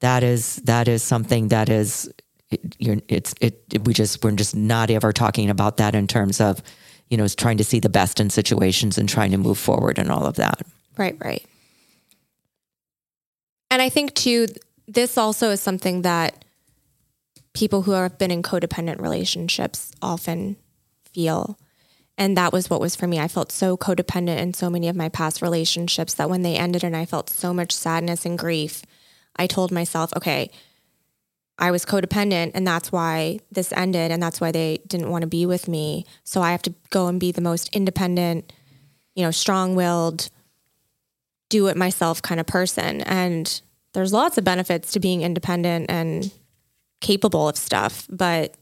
[0.00, 2.12] That is that is something that is
[2.50, 6.06] it, you're, it's it, it we just we're just not ever talking about that in
[6.06, 6.62] terms of
[7.08, 10.10] you know trying to see the best in situations and trying to move forward and
[10.10, 10.62] all of that.
[10.96, 11.44] Right, right.
[13.70, 14.48] And I think too,
[14.86, 16.44] this also is something that
[17.54, 20.56] people who have been in codependent relationships often
[21.12, 21.58] feel.
[22.22, 23.18] And that was what was for me.
[23.18, 26.84] I felt so codependent in so many of my past relationships that when they ended
[26.84, 28.84] and I felt so much sadness and grief,
[29.34, 30.52] I told myself, okay,
[31.58, 35.26] I was codependent and that's why this ended and that's why they didn't want to
[35.26, 36.06] be with me.
[36.22, 38.52] So I have to go and be the most independent,
[39.16, 40.30] you know, strong-willed,
[41.48, 43.00] do it myself kind of person.
[43.00, 43.60] And
[43.94, 46.30] there's lots of benefits to being independent and
[47.00, 48.54] capable of stuff, but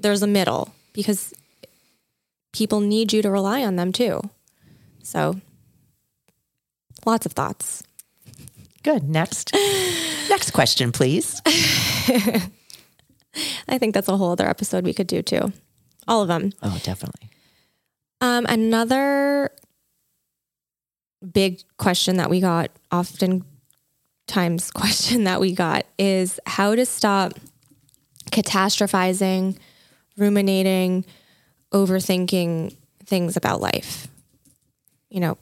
[0.00, 1.32] there's a middle because
[2.52, 4.20] people need you to rely on them too.
[5.02, 5.40] So
[7.06, 7.82] lots of thoughts.
[8.82, 9.08] Good.
[9.08, 9.52] Next,
[10.28, 11.40] next question, please.
[13.68, 15.52] I think that's a whole other episode we could do too.
[16.08, 16.52] All of them.
[16.62, 17.28] Oh, definitely.
[18.20, 19.50] Um, another
[21.32, 23.44] big question that we got, often
[24.26, 27.34] times question that we got is how to stop
[28.30, 29.56] catastrophizing,
[30.16, 31.04] ruminating,
[31.72, 34.08] overthinking things about life.
[35.08, 35.38] You know,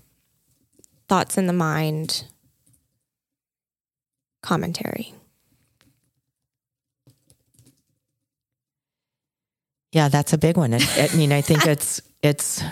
[1.09, 2.24] thoughts in the mind,
[4.43, 5.14] commentary.
[9.93, 10.74] Yeah, that's a big one.
[10.74, 12.62] I, I mean, I think it's it's.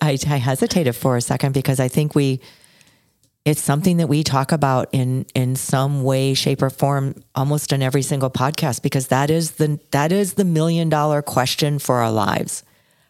[0.00, 2.40] I, I hesitated for a second because I think we
[3.44, 7.82] it's something that we talk about in in some way shape or form almost in
[7.82, 12.12] every single podcast because that is the that is the million dollar question for our
[12.12, 12.62] lives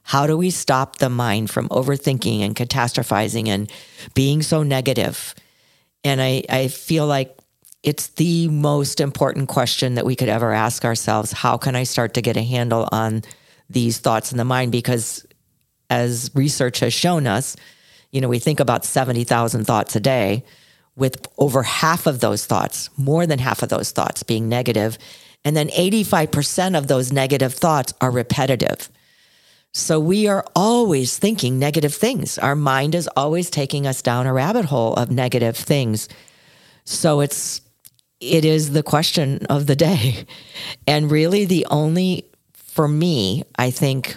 [0.03, 3.70] how do we stop the mind from overthinking and catastrophizing and
[4.14, 5.34] being so negative?
[6.05, 7.38] and i i feel like
[7.84, 12.14] it's the most important question that we could ever ask ourselves how can i start
[12.14, 13.22] to get a handle on
[13.70, 15.24] these thoughts in the mind because
[15.90, 17.57] as research has shown us
[18.12, 20.44] you know, we think about 70,000 thoughts a day
[20.94, 24.98] with over half of those thoughts, more than half of those thoughts being negative,
[25.44, 28.88] And then 85% of those negative thoughts are repetitive.
[29.72, 32.38] So we are always thinking negative things.
[32.38, 36.08] Our mind is always taking us down a rabbit hole of negative things.
[36.84, 37.62] So it's,
[38.20, 40.26] it is the question of the day.
[40.86, 44.16] And really the only, for me, I think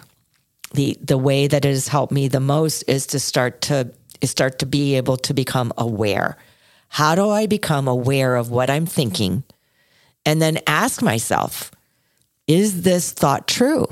[0.76, 3.92] the the way that it has helped me the most is to start to
[4.22, 6.38] is start to be able to become aware.
[6.90, 9.44] How do I become aware of what I'm thinking?
[10.26, 11.72] And then ask myself,
[12.48, 13.88] is this thought true?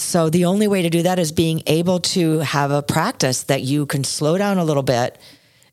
[0.00, 3.62] So the only way to do that is being able to have a practice that
[3.62, 5.18] you can slow down a little bit.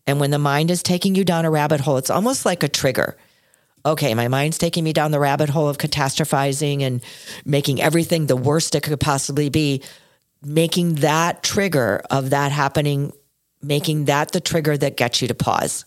[0.06, 2.68] And when the mind is taking you down a rabbit hole, it's almost like a
[2.70, 3.18] trigger
[3.88, 7.02] okay, my mind's taking me down the rabbit hole of catastrophizing and
[7.46, 9.82] making everything the worst it could possibly be,
[10.44, 13.14] making that trigger of that happening,
[13.62, 15.86] making that the trigger that gets you to pause.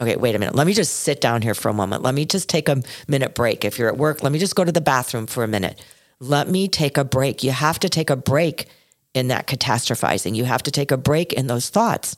[0.00, 0.54] Okay, wait a minute.
[0.54, 2.02] Let me just sit down here for a moment.
[2.02, 3.64] Let me just take a minute break.
[3.64, 5.80] If you're at work, let me just go to the bathroom for a minute.
[6.20, 7.42] Let me take a break.
[7.42, 8.68] You have to take a break
[9.14, 10.36] in that catastrophizing.
[10.36, 12.16] You have to take a break in those thoughts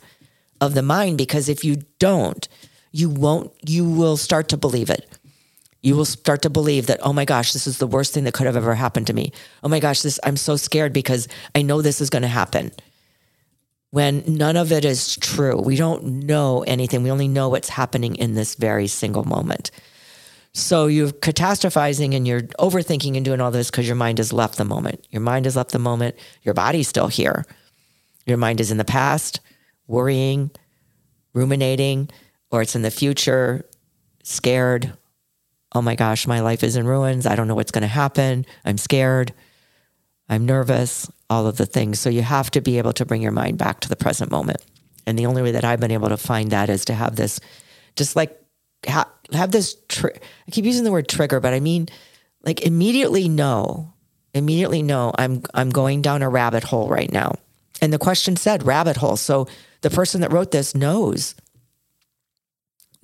[0.60, 2.46] of the mind because if you don't,
[2.90, 5.08] you won't, you will start to believe it.
[5.82, 8.34] You will start to believe that, oh my gosh, this is the worst thing that
[8.34, 9.32] could have ever happened to me.
[9.64, 12.70] Oh my gosh, this, I'm so scared because I know this is going to happen.
[13.90, 17.02] When none of it is true, we don't know anything.
[17.02, 19.70] We only know what's happening in this very single moment.
[20.54, 24.58] So you're catastrophizing and you're overthinking and doing all this because your mind has left
[24.58, 25.06] the moment.
[25.10, 26.16] Your mind has left the moment.
[26.42, 27.46] Your body's still here.
[28.26, 29.40] Your mind is in the past,
[29.86, 30.50] worrying,
[31.32, 32.10] ruminating,
[32.50, 33.64] or it's in the future,
[34.22, 34.92] scared.
[35.74, 37.26] Oh my gosh, my life is in ruins.
[37.26, 38.44] I don't know what's going to happen.
[38.64, 39.32] I'm scared.
[40.28, 41.98] I'm nervous, all of the things.
[41.98, 44.58] So you have to be able to bring your mind back to the present moment.
[45.06, 47.40] And the only way that I've been able to find that is to have this,
[47.96, 48.38] just like
[48.86, 49.76] ha- have this.
[50.02, 51.88] I keep using the word trigger, but I mean,
[52.42, 53.92] like immediately know,
[54.34, 57.34] immediately know I'm I'm going down a rabbit hole right now.
[57.80, 59.16] And the question said rabbit hole.
[59.16, 59.48] So
[59.80, 61.34] the person that wrote this knows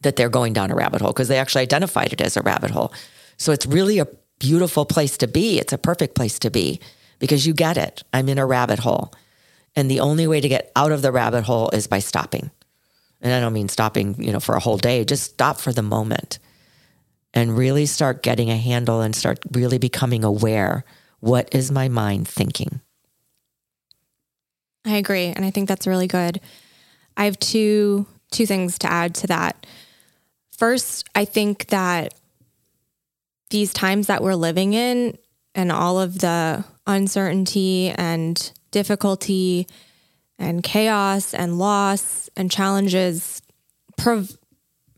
[0.00, 2.70] that they're going down a rabbit hole because they actually identified it as a rabbit
[2.70, 2.92] hole.
[3.36, 4.06] So it's really a
[4.38, 5.58] beautiful place to be.
[5.58, 6.80] It's a perfect place to be
[7.18, 8.04] because you get it.
[8.12, 9.12] I'm in a rabbit hole.
[9.74, 12.50] And the only way to get out of the rabbit hole is by stopping.
[13.20, 15.82] And I don't mean stopping, you know, for a whole day, just stop for the
[15.82, 16.38] moment
[17.34, 20.84] and really start getting a handle and start really becoming aware.
[21.20, 22.80] What is my mind thinking?
[24.86, 25.26] I agree.
[25.26, 26.40] And I think that's really good.
[27.16, 29.66] I have two two things to add to that.
[30.56, 32.14] First, I think that
[33.50, 35.16] these times that we're living in
[35.54, 39.66] and all of the uncertainty and difficulty
[40.38, 43.42] and chaos and loss and challenges
[43.96, 44.38] prov-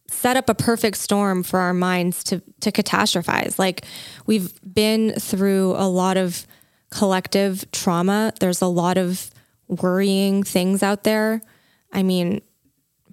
[0.09, 3.59] set up a perfect storm for our minds to to catastrophize.
[3.59, 3.85] Like
[4.27, 6.47] we've been through a lot of
[6.91, 8.33] collective trauma.
[8.41, 9.31] There's a lot of
[9.69, 11.41] worrying things out there.
[11.93, 12.43] I mean,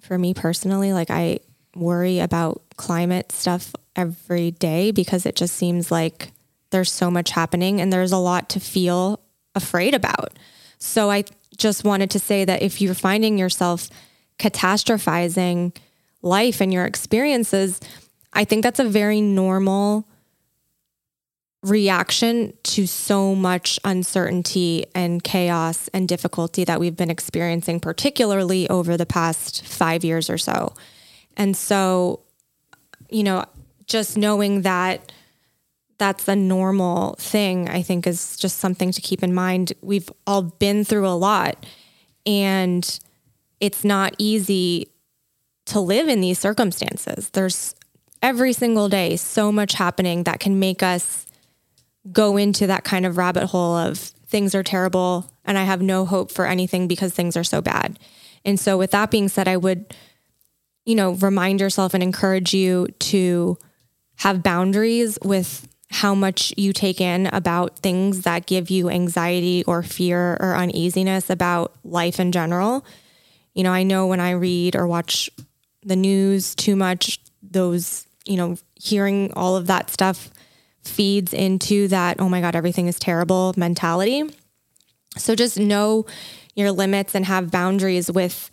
[0.00, 1.40] for me personally, like I
[1.74, 6.32] worry about climate stuff every day because it just seems like
[6.70, 9.20] there's so much happening and there's a lot to feel
[9.54, 10.38] afraid about.
[10.78, 11.24] So I
[11.58, 13.90] just wanted to say that if you're finding yourself
[14.38, 15.76] catastrophizing
[16.22, 17.80] life and your experiences,
[18.32, 20.06] I think that's a very normal
[21.64, 28.96] reaction to so much uncertainty and chaos and difficulty that we've been experiencing, particularly over
[28.96, 30.72] the past five years or so.
[31.36, 32.20] And so,
[33.10, 33.44] you know,
[33.86, 35.10] just knowing that
[35.98, 39.72] that's a normal thing, I think is just something to keep in mind.
[39.82, 41.66] We've all been through a lot
[42.24, 43.00] and
[43.60, 44.92] it's not easy
[45.66, 47.30] to live in these circumstances.
[47.30, 47.74] There's
[48.22, 51.26] every single day so much happening that can make us
[52.10, 56.04] go into that kind of rabbit hole of things are terrible and I have no
[56.04, 57.98] hope for anything because things are so bad.
[58.44, 59.94] And so, with that being said, I would
[60.88, 63.58] you know, remind yourself and encourage you to
[64.16, 69.82] have boundaries with how much you take in about things that give you anxiety or
[69.82, 72.84] fear or uneasiness about life in general.
[73.54, 75.30] You know, I know when I read or watch
[75.82, 80.30] the news too much, those, you know, hearing all of that stuff
[80.82, 84.22] feeds into that, oh my God, everything is terrible mentality.
[85.16, 86.06] So just know
[86.54, 88.50] your limits and have boundaries with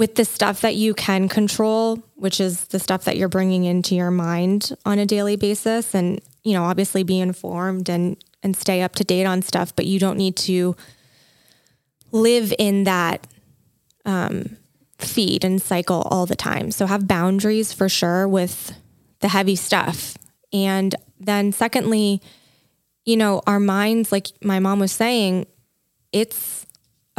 [0.00, 3.94] with the stuff that you can control, which is the stuff that you're bringing into
[3.94, 8.80] your mind on a daily basis and you know, obviously be informed and and stay
[8.80, 10.74] up to date on stuff, but you don't need to
[12.10, 13.26] live in that
[14.06, 14.56] um,
[14.96, 16.70] feed and cycle all the time.
[16.70, 18.72] So have boundaries for sure with
[19.20, 20.16] the heavy stuff.
[20.54, 22.22] And then secondly,
[23.04, 25.46] you know, our minds, like my mom was saying,
[26.12, 26.64] it's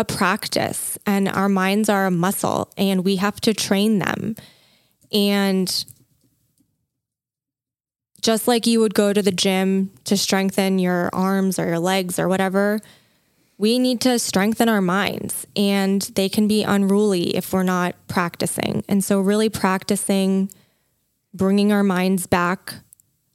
[0.02, 4.36] a practice and our minds are a muscle and we have to train them.
[5.14, 5.86] And
[8.22, 12.18] just like you would go to the gym to strengthen your arms or your legs
[12.18, 12.80] or whatever,
[13.60, 18.84] we need to strengthen our minds and they can be unruly if we're not practicing.
[18.90, 20.50] And so, really practicing
[21.34, 22.74] bringing our minds back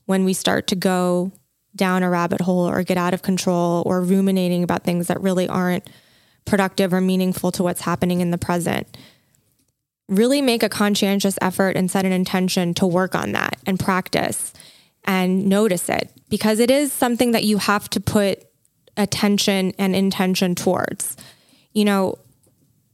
[0.07, 1.31] when we start to go
[1.77, 5.49] down a rabbit hole or get out of control or ruminating about things that really
[5.49, 5.89] aren't
[6.47, 8.97] productive or meaningful to what's happening in the present.
[10.09, 14.53] Really make a conscientious effort and set an intention to work on that and practice
[15.05, 18.45] and notice it because it is something that you have to put
[18.97, 21.17] attention and intention towards.
[21.73, 22.19] You know,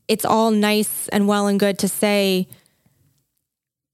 [0.09, 2.49] it's all nice and well and good to say,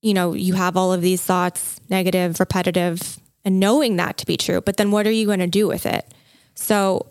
[0.01, 4.37] you know, you have all of these thoughts, negative, repetitive, and knowing that to be
[4.37, 4.61] true.
[4.61, 6.13] But then what are you going to do with it?
[6.55, 7.07] So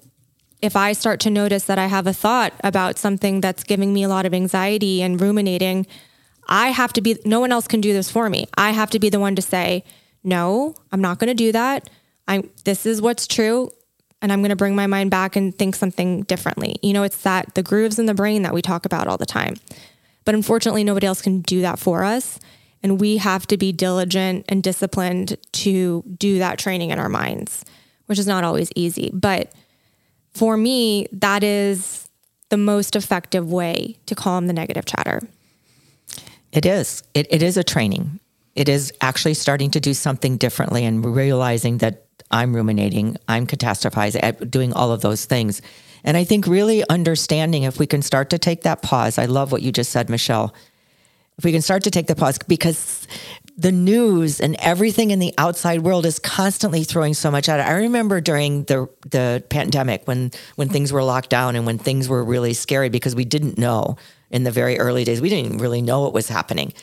[0.62, 4.04] if I start to notice that I have a thought about something that's giving me
[4.04, 5.86] a lot of anxiety and ruminating,
[6.48, 8.48] I have to be, no one else can do this for me.
[8.58, 9.84] I have to be the one to say,
[10.24, 11.90] no, I'm not going to do that.
[12.28, 13.72] I'm, this is what's true
[14.22, 16.78] and I'm going to bring my mind back and think something differently.
[16.82, 19.26] You know, it's that the grooves in the brain that we talk about all the
[19.26, 19.56] time.
[20.26, 22.40] But unfortunately, nobody else can do that for us.
[22.84, 27.64] And we have to be diligent and disciplined to do that training in our minds,
[28.08, 29.12] which is not always easy.
[29.14, 29.54] But
[30.38, 32.10] for me, that is
[32.50, 35.22] the most effective way to calm the negative chatter.
[36.52, 37.04] It is.
[37.14, 38.20] It, it is a training.
[38.56, 44.20] It is actually starting to do something differently and realizing that I'm ruminating, I'm catastrophizing,
[44.24, 45.62] eh, doing all of those things.
[46.04, 49.18] And I think really understanding if we can start to take that pause.
[49.18, 50.54] I love what you just said, Michelle.
[51.38, 53.08] If we can start to take the pause because
[53.58, 57.64] the news and everything in the outside world is constantly throwing so much at it.
[57.64, 62.08] I remember during the the pandemic when when things were locked down and when things
[62.08, 63.98] were really scary because we didn't know
[64.30, 65.22] in the very early days.
[65.22, 66.74] We didn't really know what was happening.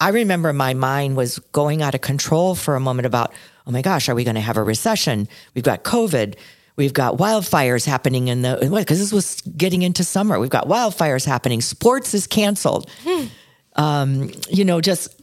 [0.00, 3.32] I remember my mind was going out of control for a moment about,
[3.66, 5.28] oh my gosh, are we going to have a recession?
[5.54, 6.34] We've got COVID.
[6.74, 10.40] We've got wildfires happening in the, because this was getting into summer.
[10.40, 11.60] We've got wildfires happening.
[11.60, 12.90] Sports is canceled.
[13.04, 13.26] Hmm.
[13.76, 15.21] Um, you know, just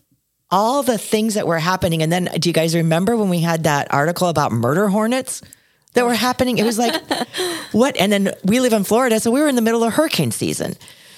[0.52, 2.02] all the things that were happening.
[2.02, 5.42] And then do you guys remember when we had that article about murder hornets?
[5.94, 6.60] That were happening.
[6.60, 7.02] It was like,
[7.72, 7.98] what?
[7.98, 10.76] And then we live in Florida, so we were in the middle of hurricane season.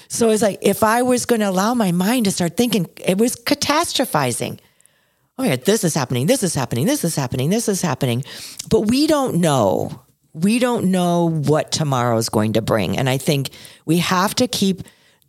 [0.08, 3.18] So it's like if I was going to allow my mind to start thinking, it
[3.18, 4.60] was catastrophizing
[5.38, 8.24] oh yeah, this is happening, this is happening, this is happening, this is happening.
[8.68, 10.02] But we don't know.
[10.32, 12.96] We don't know what tomorrow is going to bring.
[12.96, 13.50] And I think
[13.84, 14.82] we have to keep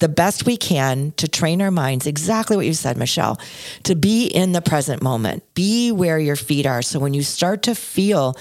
[0.04, 3.40] the best we can to train our minds exactly what you said, Michelle,
[3.84, 6.82] to be in the present moment, be where your feet are.
[6.82, 8.36] So when you start to feel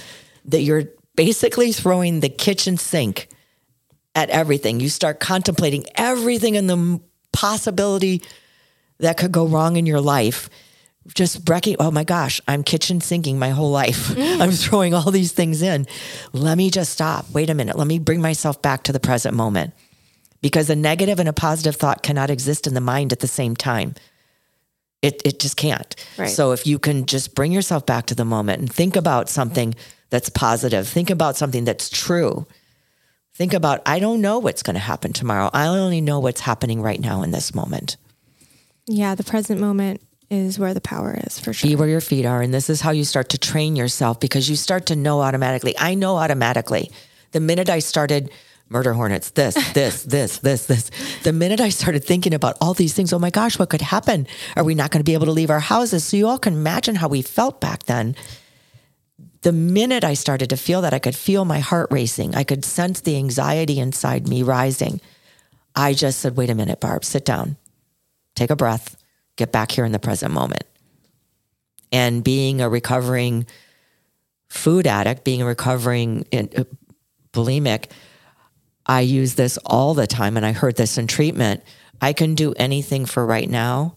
[0.47, 3.29] that you're basically throwing the kitchen sink
[4.17, 7.01] at everything, you start contemplating everything and the
[7.33, 8.23] possibility
[8.99, 10.51] that could go wrong in your life
[11.15, 11.77] just wrecking.
[11.79, 14.09] Oh my gosh, I'm kitchen sinking my whole life.
[14.23, 14.41] Mm.
[14.41, 15.87] I'm throwing all these things in.
[16.33, 17.31] Let me just stop.
[17.31, 17.77] Wait a minute.
[17.79, 19.75] Let me bring myself back to the present moment
[20.43, 23.57] because a negative and a positive thought cannot exist in the mind at the same
[23.57, 23.95] time.
[25.01, 25.97] It, it just can't.
[26.19, 26.29] Right.
[26.29, 29.75] So if you can just bring yourself back to the moment and think about something
[30.11, 32.47] that's positive, think about something that's true.
[33.35, 35.49] Think about, I don't know what's going to happen tomorrow.
[35.53, 37.97] I only know what's happening right now in this moment.
[38.87, 41.71] Yeah, the present moment is where the power is for sure.
[41.71, 42.43] Be where your feet are.
[42.43, 45.75] And this is how you start to train yourself because you start to know automatically.
[45.79, 46.91] I know automatically.
[47.33, 48.31] The minute I started
[48.73, 50.91] murder hornets, this, this, this, this, this,
[51.23, 54.27] the minute I started thinking about all these things, oh my gosh, what could happen?
[54.57, 56.05] Are we not going to be able to leave our houses?
[56.05, 58.17] So you all can imagine how we felt back then.
[59.43, 62.35] The minute I started to feel that, I could feel my heart racing.
[62.35, 65.01] I could sense the anxiety inside me rising.
[65.75, 67.57] I just said, wait a minute, Barb, sit down,
[68.35, 68.97] take a breath
[69.37, 70.65] get back here in the present moment.
[71.91, 73.47] And being a recovering
[74.49, 76.65] food addict, being a recovering in, uh,
[77.33, 77.91] bulimic,
[78.93, 80.37] I use this all the time.
[80.37, 81.63] And I heard this in treatment.
[82.03, 83.97] I can do anything for right now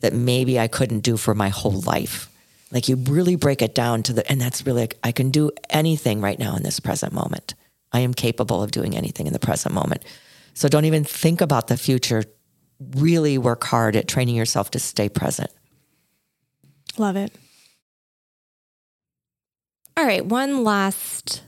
[0.00, 2.28] that maybe I couldn't do for my whole life.
[2.70, 5.50] Like you really break it down to the, and that's really like, I can do
[5.70, 7.54] anything right now in this present moment.
[7.90, 10.04] I am capable of doing anything in the present moment.
[10.52, 12.24] So don't even think about the future.
[12.96, 15.50] Really work hard at training yourself to stay present.
[16.98, 17.32] Love it.
[19.96, 21.42] All right, one last,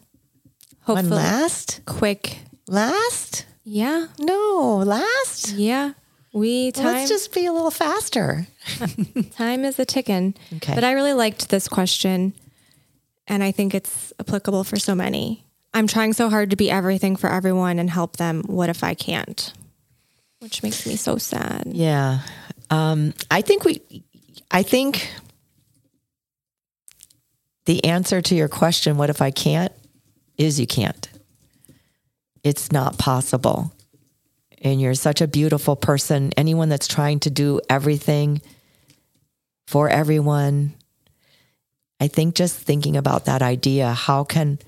[0.81, 1.83] hopefully, One last?
[1.85, 2.39] quick.
[2.70, 3.46] Last?
[3.64, 5.52] Yeah, No, last?
[5.54, 5.92] yeah.
[6.32, 8.46] We time Let's just be a little faster.
[9.32, 10.34] time is a ticking.
[10.56, 10.76] Okay.
[10.76, 12.32] But I really liked this question,
[13.26, 15.44] and I think it's applicable for so many.
[15.74, 18.44] I'm trying so hard to be everything for everyone and help them.
[18.46, 19.52] What if I can't?
[20.38, 21.64] Which makes me so sad.
[21.66, 22.20] Yeah.
[22.70, 23.80] Um, I think we,
[24.52, 25.10] I think
[27.66, 29.72] the answer to your question, what if I can't,
[30.38, 31.08] is you can't.
[32.43, 33.72] It's not possible.
[34.62, 36.32] And you're such a beautiful person.
[36.36, 38.43] Anyone that's trying to do everything
[39.66, 40.74] for everyone,
[41.99, 44.59] I think just thinking about that idea, how can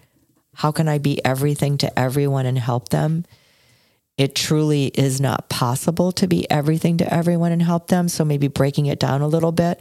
[0.55, 3.25] how can I be everything to everyone and help them?
[4.18, 8.09] It truly is not possible to be everything to everyone and help them.
[8.09, 9.81] So maybe breaking it down a little bit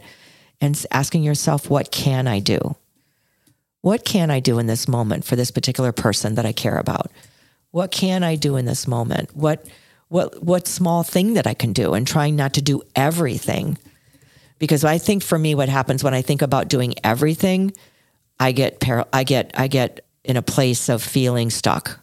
[0.60, 2.76] and asking yourself, what can I do?
[3.82, 7.10] What can I do in this moment for this particular person that I care about?
[7.72, 9.34] What can I do in this moment?
[9.36, 9.66] What
[10.12, 13.78] what what small thing that I can do and trying not to do everything.
[14.58, 17.72] Because I think for me what happens when I think about doing everything,
[18.38, 21.98] I get par- I get I get in a place of feeling stuck.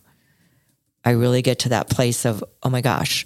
[1.05, 3.25] I really get to that place of, oh my gosh,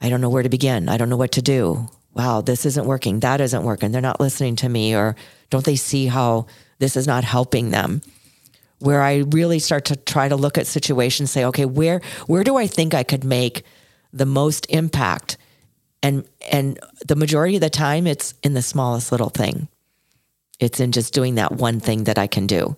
[0.00, 0.88] I don't know where to begin.
[0.88, 1.88] I don't know what to do.
[2.14, 3.20] Wow, this isn't working.
[3.20, 3.90] That isn't working.
[3.90, 5.16] They're not listening to me, or
[5.50, 6.46] don't they see how
[6.78, 8.00] this is not helping them?
[8.80, 12.56] Where I really start to try to look at situations, say, okay, where where do
[12.56, 13.62] I think I could make
[14.12, 15.36] the most impact?
[16.02, 19.68] And and the majority of the time, it's in the smallest little thing.
[20.60, 22.76] It's in just doing that one thing that I can do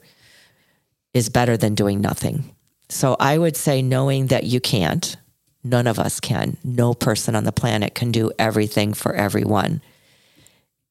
[1.13, 2.55] is better than doing nothing.
[2.89, 5.17] So I would say, knowing that you can't,
[5.63, 9.81] none of us can, no person on the planet can do everything for everyone.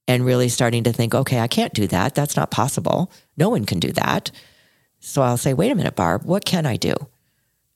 [0.08, 2.16] And really starting to think, okay, I can't do that.
[2.16, 3.12] That's not possible.
[3.38, 4.32] No one can do that.
[5.00, 6.94] So I'll say, wait a minute, Barb, what can I do?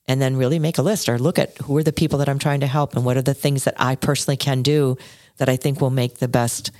[0.06, 2.38] And then really make a list or look at who are the people that I'm
[2.38, 4.98] trying to help and what are the things that I personally can do
[5.38, 6.70] that I think will make the best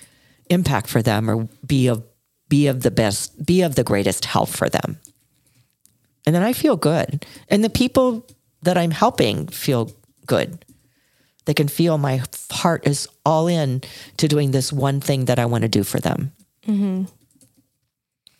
[0.50, 2.04] impact for them or be of
[2.48, 4.98] be of the best, be of the greatest help for them.
[6.26, 7.24] And then I feel good.
[7.48, 8.26] And the people
[8.62, 9.90] that I'm helping feel
[10.26, 10.64] good.
[11.44, 13.82] They can feel my heart is all in
[14.16, 16.32] to doing this one thing that I want to do for them.
[16.66, 17.04] Mm-hmm.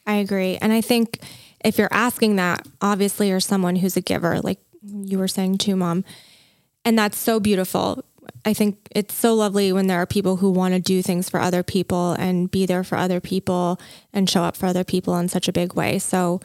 [0.07, 0.57] I agree.
[0.57, 1.21] And I think
[1.65, 5.75] if you're asking that, obviously you're someone who's a giver, like you were saying too,
[5.75, 6.05] mom.
[6.85, 8.05] And that's so beautiful.
[8.45, 11.41] I think it's so lovely when there are people who want to do things for
[11.41, 13.81] other people and be there for other people
[14.13, 15.99] and show up for other people in such a big way.
[15.99, 16.41] So,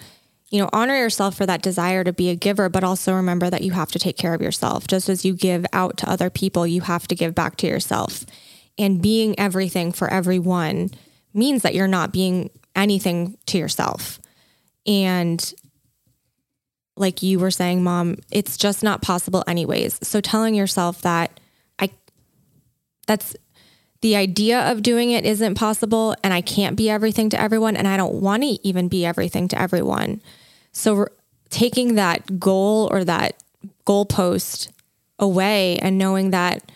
[0.49, 3.61] you know, honor yourself for that desire to be a giver, but also remember that
[3.61, 4.88] you have to take care of yourself.
[4.88, 8.26] Just as you give out to other people, you have to give back to yourself.
[8.78, 10.91] And being everything for everyone
[11.34, 14.20] means that you're not being anything to yourself.
[14.86, 15.53] And
[16.95, 20.05] like you were saying, mom, it's just not possible anyways.
[20.05, 21.39] So telling yourself that
[21.80, 21.89] I
[23.07, 23.36] that's
[24.01, 27.88] the idea of doing it isn't possible and I can't be everything to everyone and
[27.88, 30.21] I don't want to even be everything to everyone.
[30.71, 31.07] So
[31.49, 33.41] taking that goal or that
[33.86, 34.69] goalpost
[35.17, 36.71] away and knowing that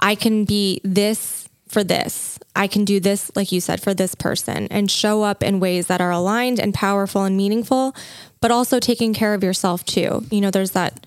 [0.00, 2.38] I can be this for this.
[2.56, 5.86] I can do this, like you said, for this person and show up in ways
[5.86, 7.94] that are aligned and powerful and meaningful,
[8.40, 10.24] but also taking care of yourself too.
[10.30, 11.06] You know, there's that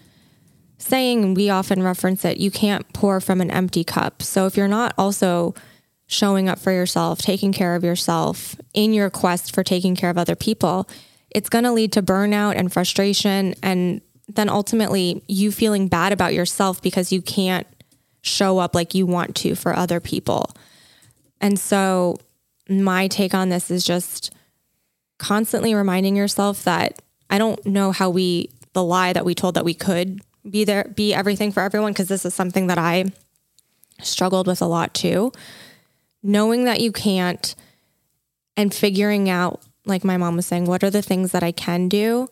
[0.78, 4.22] saying, we often reference it you can't pour from an empty cup.
[4.22, 5.54] So if you're not also
[6.08, 10.18] showing up for yourself, taking care of yourself in your quest for taking care of
[10.18, 10.90] other people,
[11.30, 13.56] it's going to lead to burnout and frustration.
[13.64, 17.68] And then ultimately, you feeling bad about yourself because you can't
[18.22, 20.52] show up like you want to for other people.
[21.40, 22.18] And so,
[22.70, 24.34] my take on this is just
[25.18, 29.66] constantly reminding yourself that I don't know how we, the lie that we told that
[29.66, 33.06] we could be there, be everything for everyone, because this is something that I
[34.02, 35.32] struggled with a lot too.
[36.24, 37.56] Knowing that you can't
[38.56, 41.88] and figuring out, like my mom was saying, what are the things that I can
[41.88, 42.30] do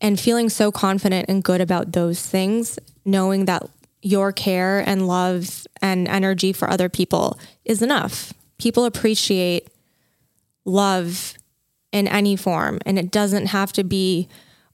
[0.00, 3.68] and feeling so confident and good about those things, knowing that
[4.08, 8.32] your care and love and energy for other people is enough.
[8.56, 9.68] People appreciate
[10.64, 11.34] love
[11.92, 12.78] in any form.
[12.86, 14.26] And it doesn't have to be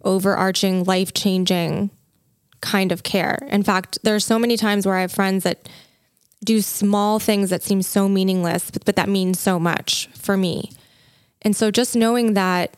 [0.05, 1.91] overarching, life changing
[2.61, 3.39] kind of care.
[3.51, 5.69] In fact, there are so many times where I have friends that
[6.45, 10.71] do small things that seem so meaningless, but, but that means so much for me.
[11.43, 12.77] And so just knowing that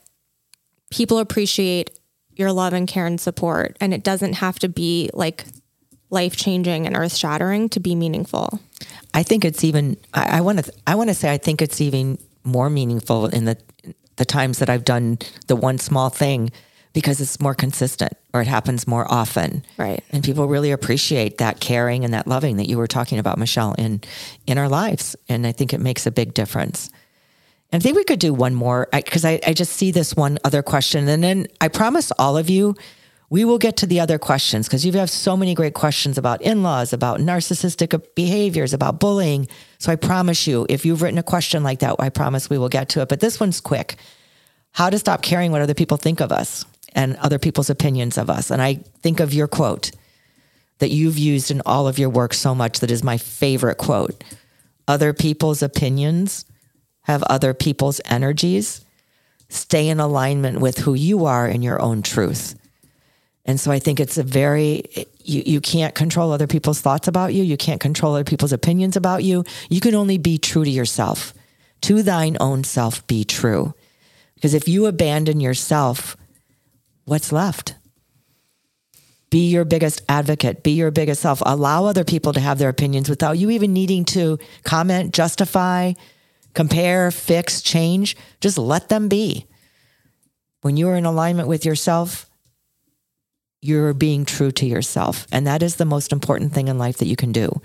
[0.91, 1.91] people appreciate
[2.31, 5.45] your love and care and support, and it doesn't have to be like
[6.17, 8.59] life changing and earth shattering to be meaningful.
[9.13, 9.97] I think it's even.
[10.15, 10.73] I want to.
[10.87, 11.31] I want to say.
[11.31, 13.57] I think it's even more meaningful in the
[14.17, 16.51] the times that I've done the one small thing
[16.95, 19.63] because it's more consistent or it happens more often.
[19.77, 20.03] Right.
[20.11, 23.75] And people really appreciate that caring and that loving that you were talking about, Michelle,
[23.75, 24.01] in
[24.47, 25.15] in our lives.
[25.29, 26.91] And I think it makes a big difference.
[27.71, 30.39] And I think we could do one more because I, I, just see this one
[30.45, 31.09] other question.
[31.09, 32.77] And then I promise all of you,
[33.29, 36.43] we will get to the other questions because you have so many great questions about
[36.43, 39.49] in laws, about narcissistic behaviors, about bullying.
[39.79, 42.69] So I promise you, if you've written a question like that, I promise we will
[42.69, 43.09] get to it.
[43.09, 43.97] But this one's quick
[44.73, 48.29] how to stop caring what other people think of us and other people's opinions of
[48.29, 48.51] us.
[48.51, 49.91] And I think of your quote
[50.79, 54.23] that you've used in all of your work so much that is my favorite quote
[54.89, 56.45] other people's opinions
[57.03, 58.85] have other people's energies.
[59.49, 62.55] Stay in alignment with who you are in your own truth.
[63.47, 67.33] And so I think it's a very, you, you can't control other people's thoughts about
[67.33, 67.45] you.
[67.45, 69.45] You can't control other people's opinions about you.
[69.71, 71.33] You can only be true to yourself.
[71.83, 73.75] To thine own self be true.
[74.35, 76.17] Because if you abandon yourself,
[77.05, 77.77] what's left?
[79.31, 81.43] Be your biggest advocate, be your biggest self.
[81.45, 85.93] Allow other people to have their opinions without you even needing to comment, justify,
[86.55, 88.17] compare, fix, change.
[88.41, 89.47] Just let them be.
[90.63, 92.29] When you are in alignment with yourself,
[93.63, 95.27] you're being true to yourself.
[95.33, 97.61] And that is the most important thing in life that you can do.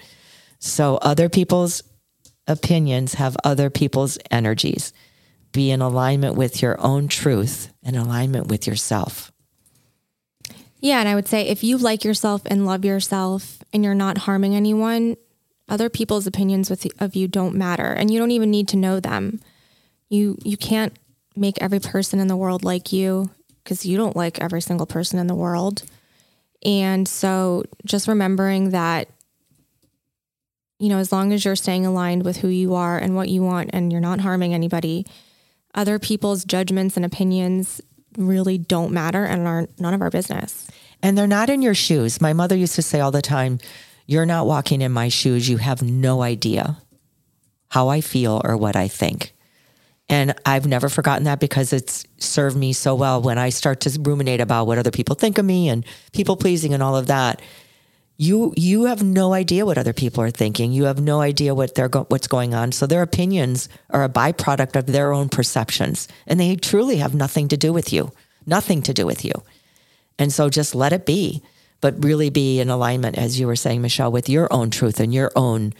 [0.59, 1.83] So, other people's
[2.47, 4.93] opinions have other people's energies.
[5.51, 9.31] Be in alignment with your own truth and alignment with yourself.
[10.79, 10.99] Yeah.
[10.99, 14.55] And I would say if you like yourself and love yourself and you're not harming
[14.55, 15.15] anyone,
[15.69, 18.99] other people's opinions with, of you don't matter and you don't even need to know
[18.99, 19.39] them.
[20.09, 20.97] You you can't
[21.35, 23.29] make every person in the world like you
[23.63, 25.83] because you don't like every single person in the world.
[26.63, 29.07] And so just remembering that
[30.81, 33.43] you know, as long as you're staying aligned with who you are and what you
[33.43, 35.05] want and you're not harming anybody,
[35.75, 37.81] other people's judgments and opinions
[38.17, 40.67] really don't matter and are none of our business.
[41.03, 42.19] And they're not in your shoes.
[42.19, 43.59] My mother used to say all the time,
[44.07, 45.47] you're not walking in my shoes.
[45.47, 46.77] You have no idea
[47.69, 49.33] how I feel or what I think.
[50.11, 53.99] And I've never forgotten that because it's served me so well when I start to
[54.01, 57.41] ruminate about what other people think of me and people pleasing and all of that.
[58.17, 60.71] You you have no idea what other people are thinking.
[60.71, 62.71] You have no idea what they're go- what's going on.
[62.73, 67.47] So their opinions are a byproduct of their own perceptions, and they truly have nothing
[67.47, 68.11] to do with you.
[68.45, 69.33] Nothing to do with you.
[70.19, 71.41] And so just let it be
[71.81, 75.13] but really be in alignment, as you were saying, Michelle, with your own truth and
[75.13, 75.73] your own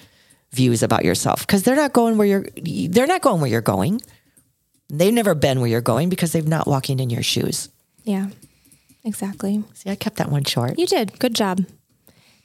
[0.51, 1.45] views about yourself.
[1.45, 2.45] Because they're not going where you're
[2.89, 4.01] they're not going where you're going.
[4.91, 7.69] They've never been where you're going because they've not walking in your shoes.
[8.03, 8.27] Yeah.
[9.05, 9.63] Exactly.
[9.73, 10.77] See, I kept that one short.
[10.77, 11.17] You did.
[11.17, 11.65] Good job.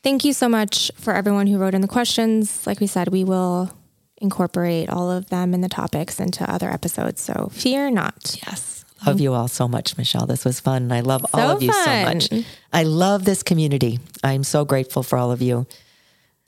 [0.03, 2.65] Thank you so much for everyone who wrote in the questions.
[2.67, 3.73] Like we said, we will
[4.19, 7.21] incorporate all of them and the topics into other episodes.
[7.21, 8.41] So fear not.
[8.47, 8.85] Yes.
[9.05, 10.27] Love you all so much, Michelle.
[10.27, 10.91] This was fun.
[10.91, 12.21] I love so all of you fun.
[12.21, 12.47] so much.
[12.73, 13.99] I love this community.
[14.23, 15.67] I'm so grateful for all of you.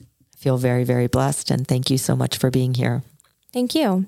[0.01, 0.05] I
[0.37, 1.51] feel very, very blessed.
[1.51, 3.03] And thank you so much for being here.
[3.53, 4.07] Thank you.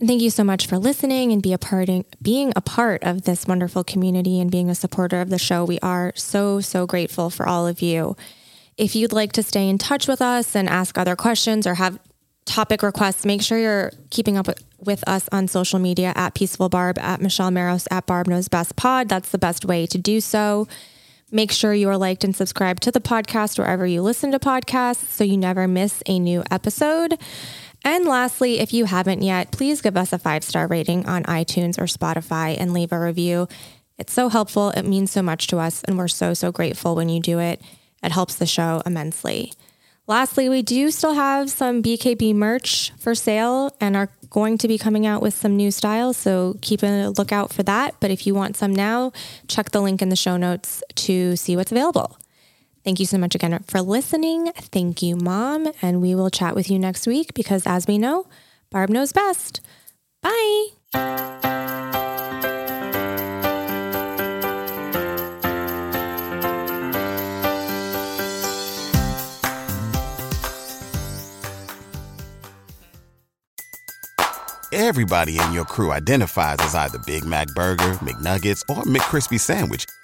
[0.00, 3.22] Thank you so much for listening and be a part in, being a part of
[3.22, 5.64] this wonderful community and being a supporter of the show.
[5.64, 8.16] We are so, so grateful for all of you.
[8.76, 12.00] If you'd like to stay in touch with us and ask other questions or have
[12.44, 14.48] topic requests, make sure you're keeping up
[14.80, 18.76] with, us on social media at Peaceful Barb, at Michelle Maros, at Barb Knows Best
[18.76, 19.08] Pod.
[19.08, 20.68] That's the best way to do so.
[21.30, 25.06] Make sure you are liked and subscribed to the podcast wherever you listen to podcasts
[25.06, 27.18] so you never miss a new episode.
[27.84, 31.78] And lastly, if you haven't yet, please give us a five star rating on iTunes
[31.78, 33.46] or Spotify and leave a review.
[33.98, 34.70] It's so helpful.
[34.70, 37.60] It means so much to us, and we're so, so grateful when you do it.
[38.02, 39.52] It helps the show immensely.
[40.06, 44.76] Lastly, we do still have some BKB merch for sale and are going to be
[44.76, 46.16] coming out with some new styles.
[46.16, 47.94] So keep a lookout for that.
[48.00, 49.12] But if you want some now,
[49.48, 52.18] check the link in the show notes to see what's available.
[52.84, 54.52] Thank you so much again for listening.
[54.52, 55.72] Thank you, Mom.
[55.80, 58.26] And we will chat with you next week because, as we know,
[58.70, 59.62] Barb knows best.
[60.20, 60.66] Bye.
[74.76, 79.86] Everybody in your crew identifies as either Big Mac Burger, McNuggets, or McCrispy Sandwich.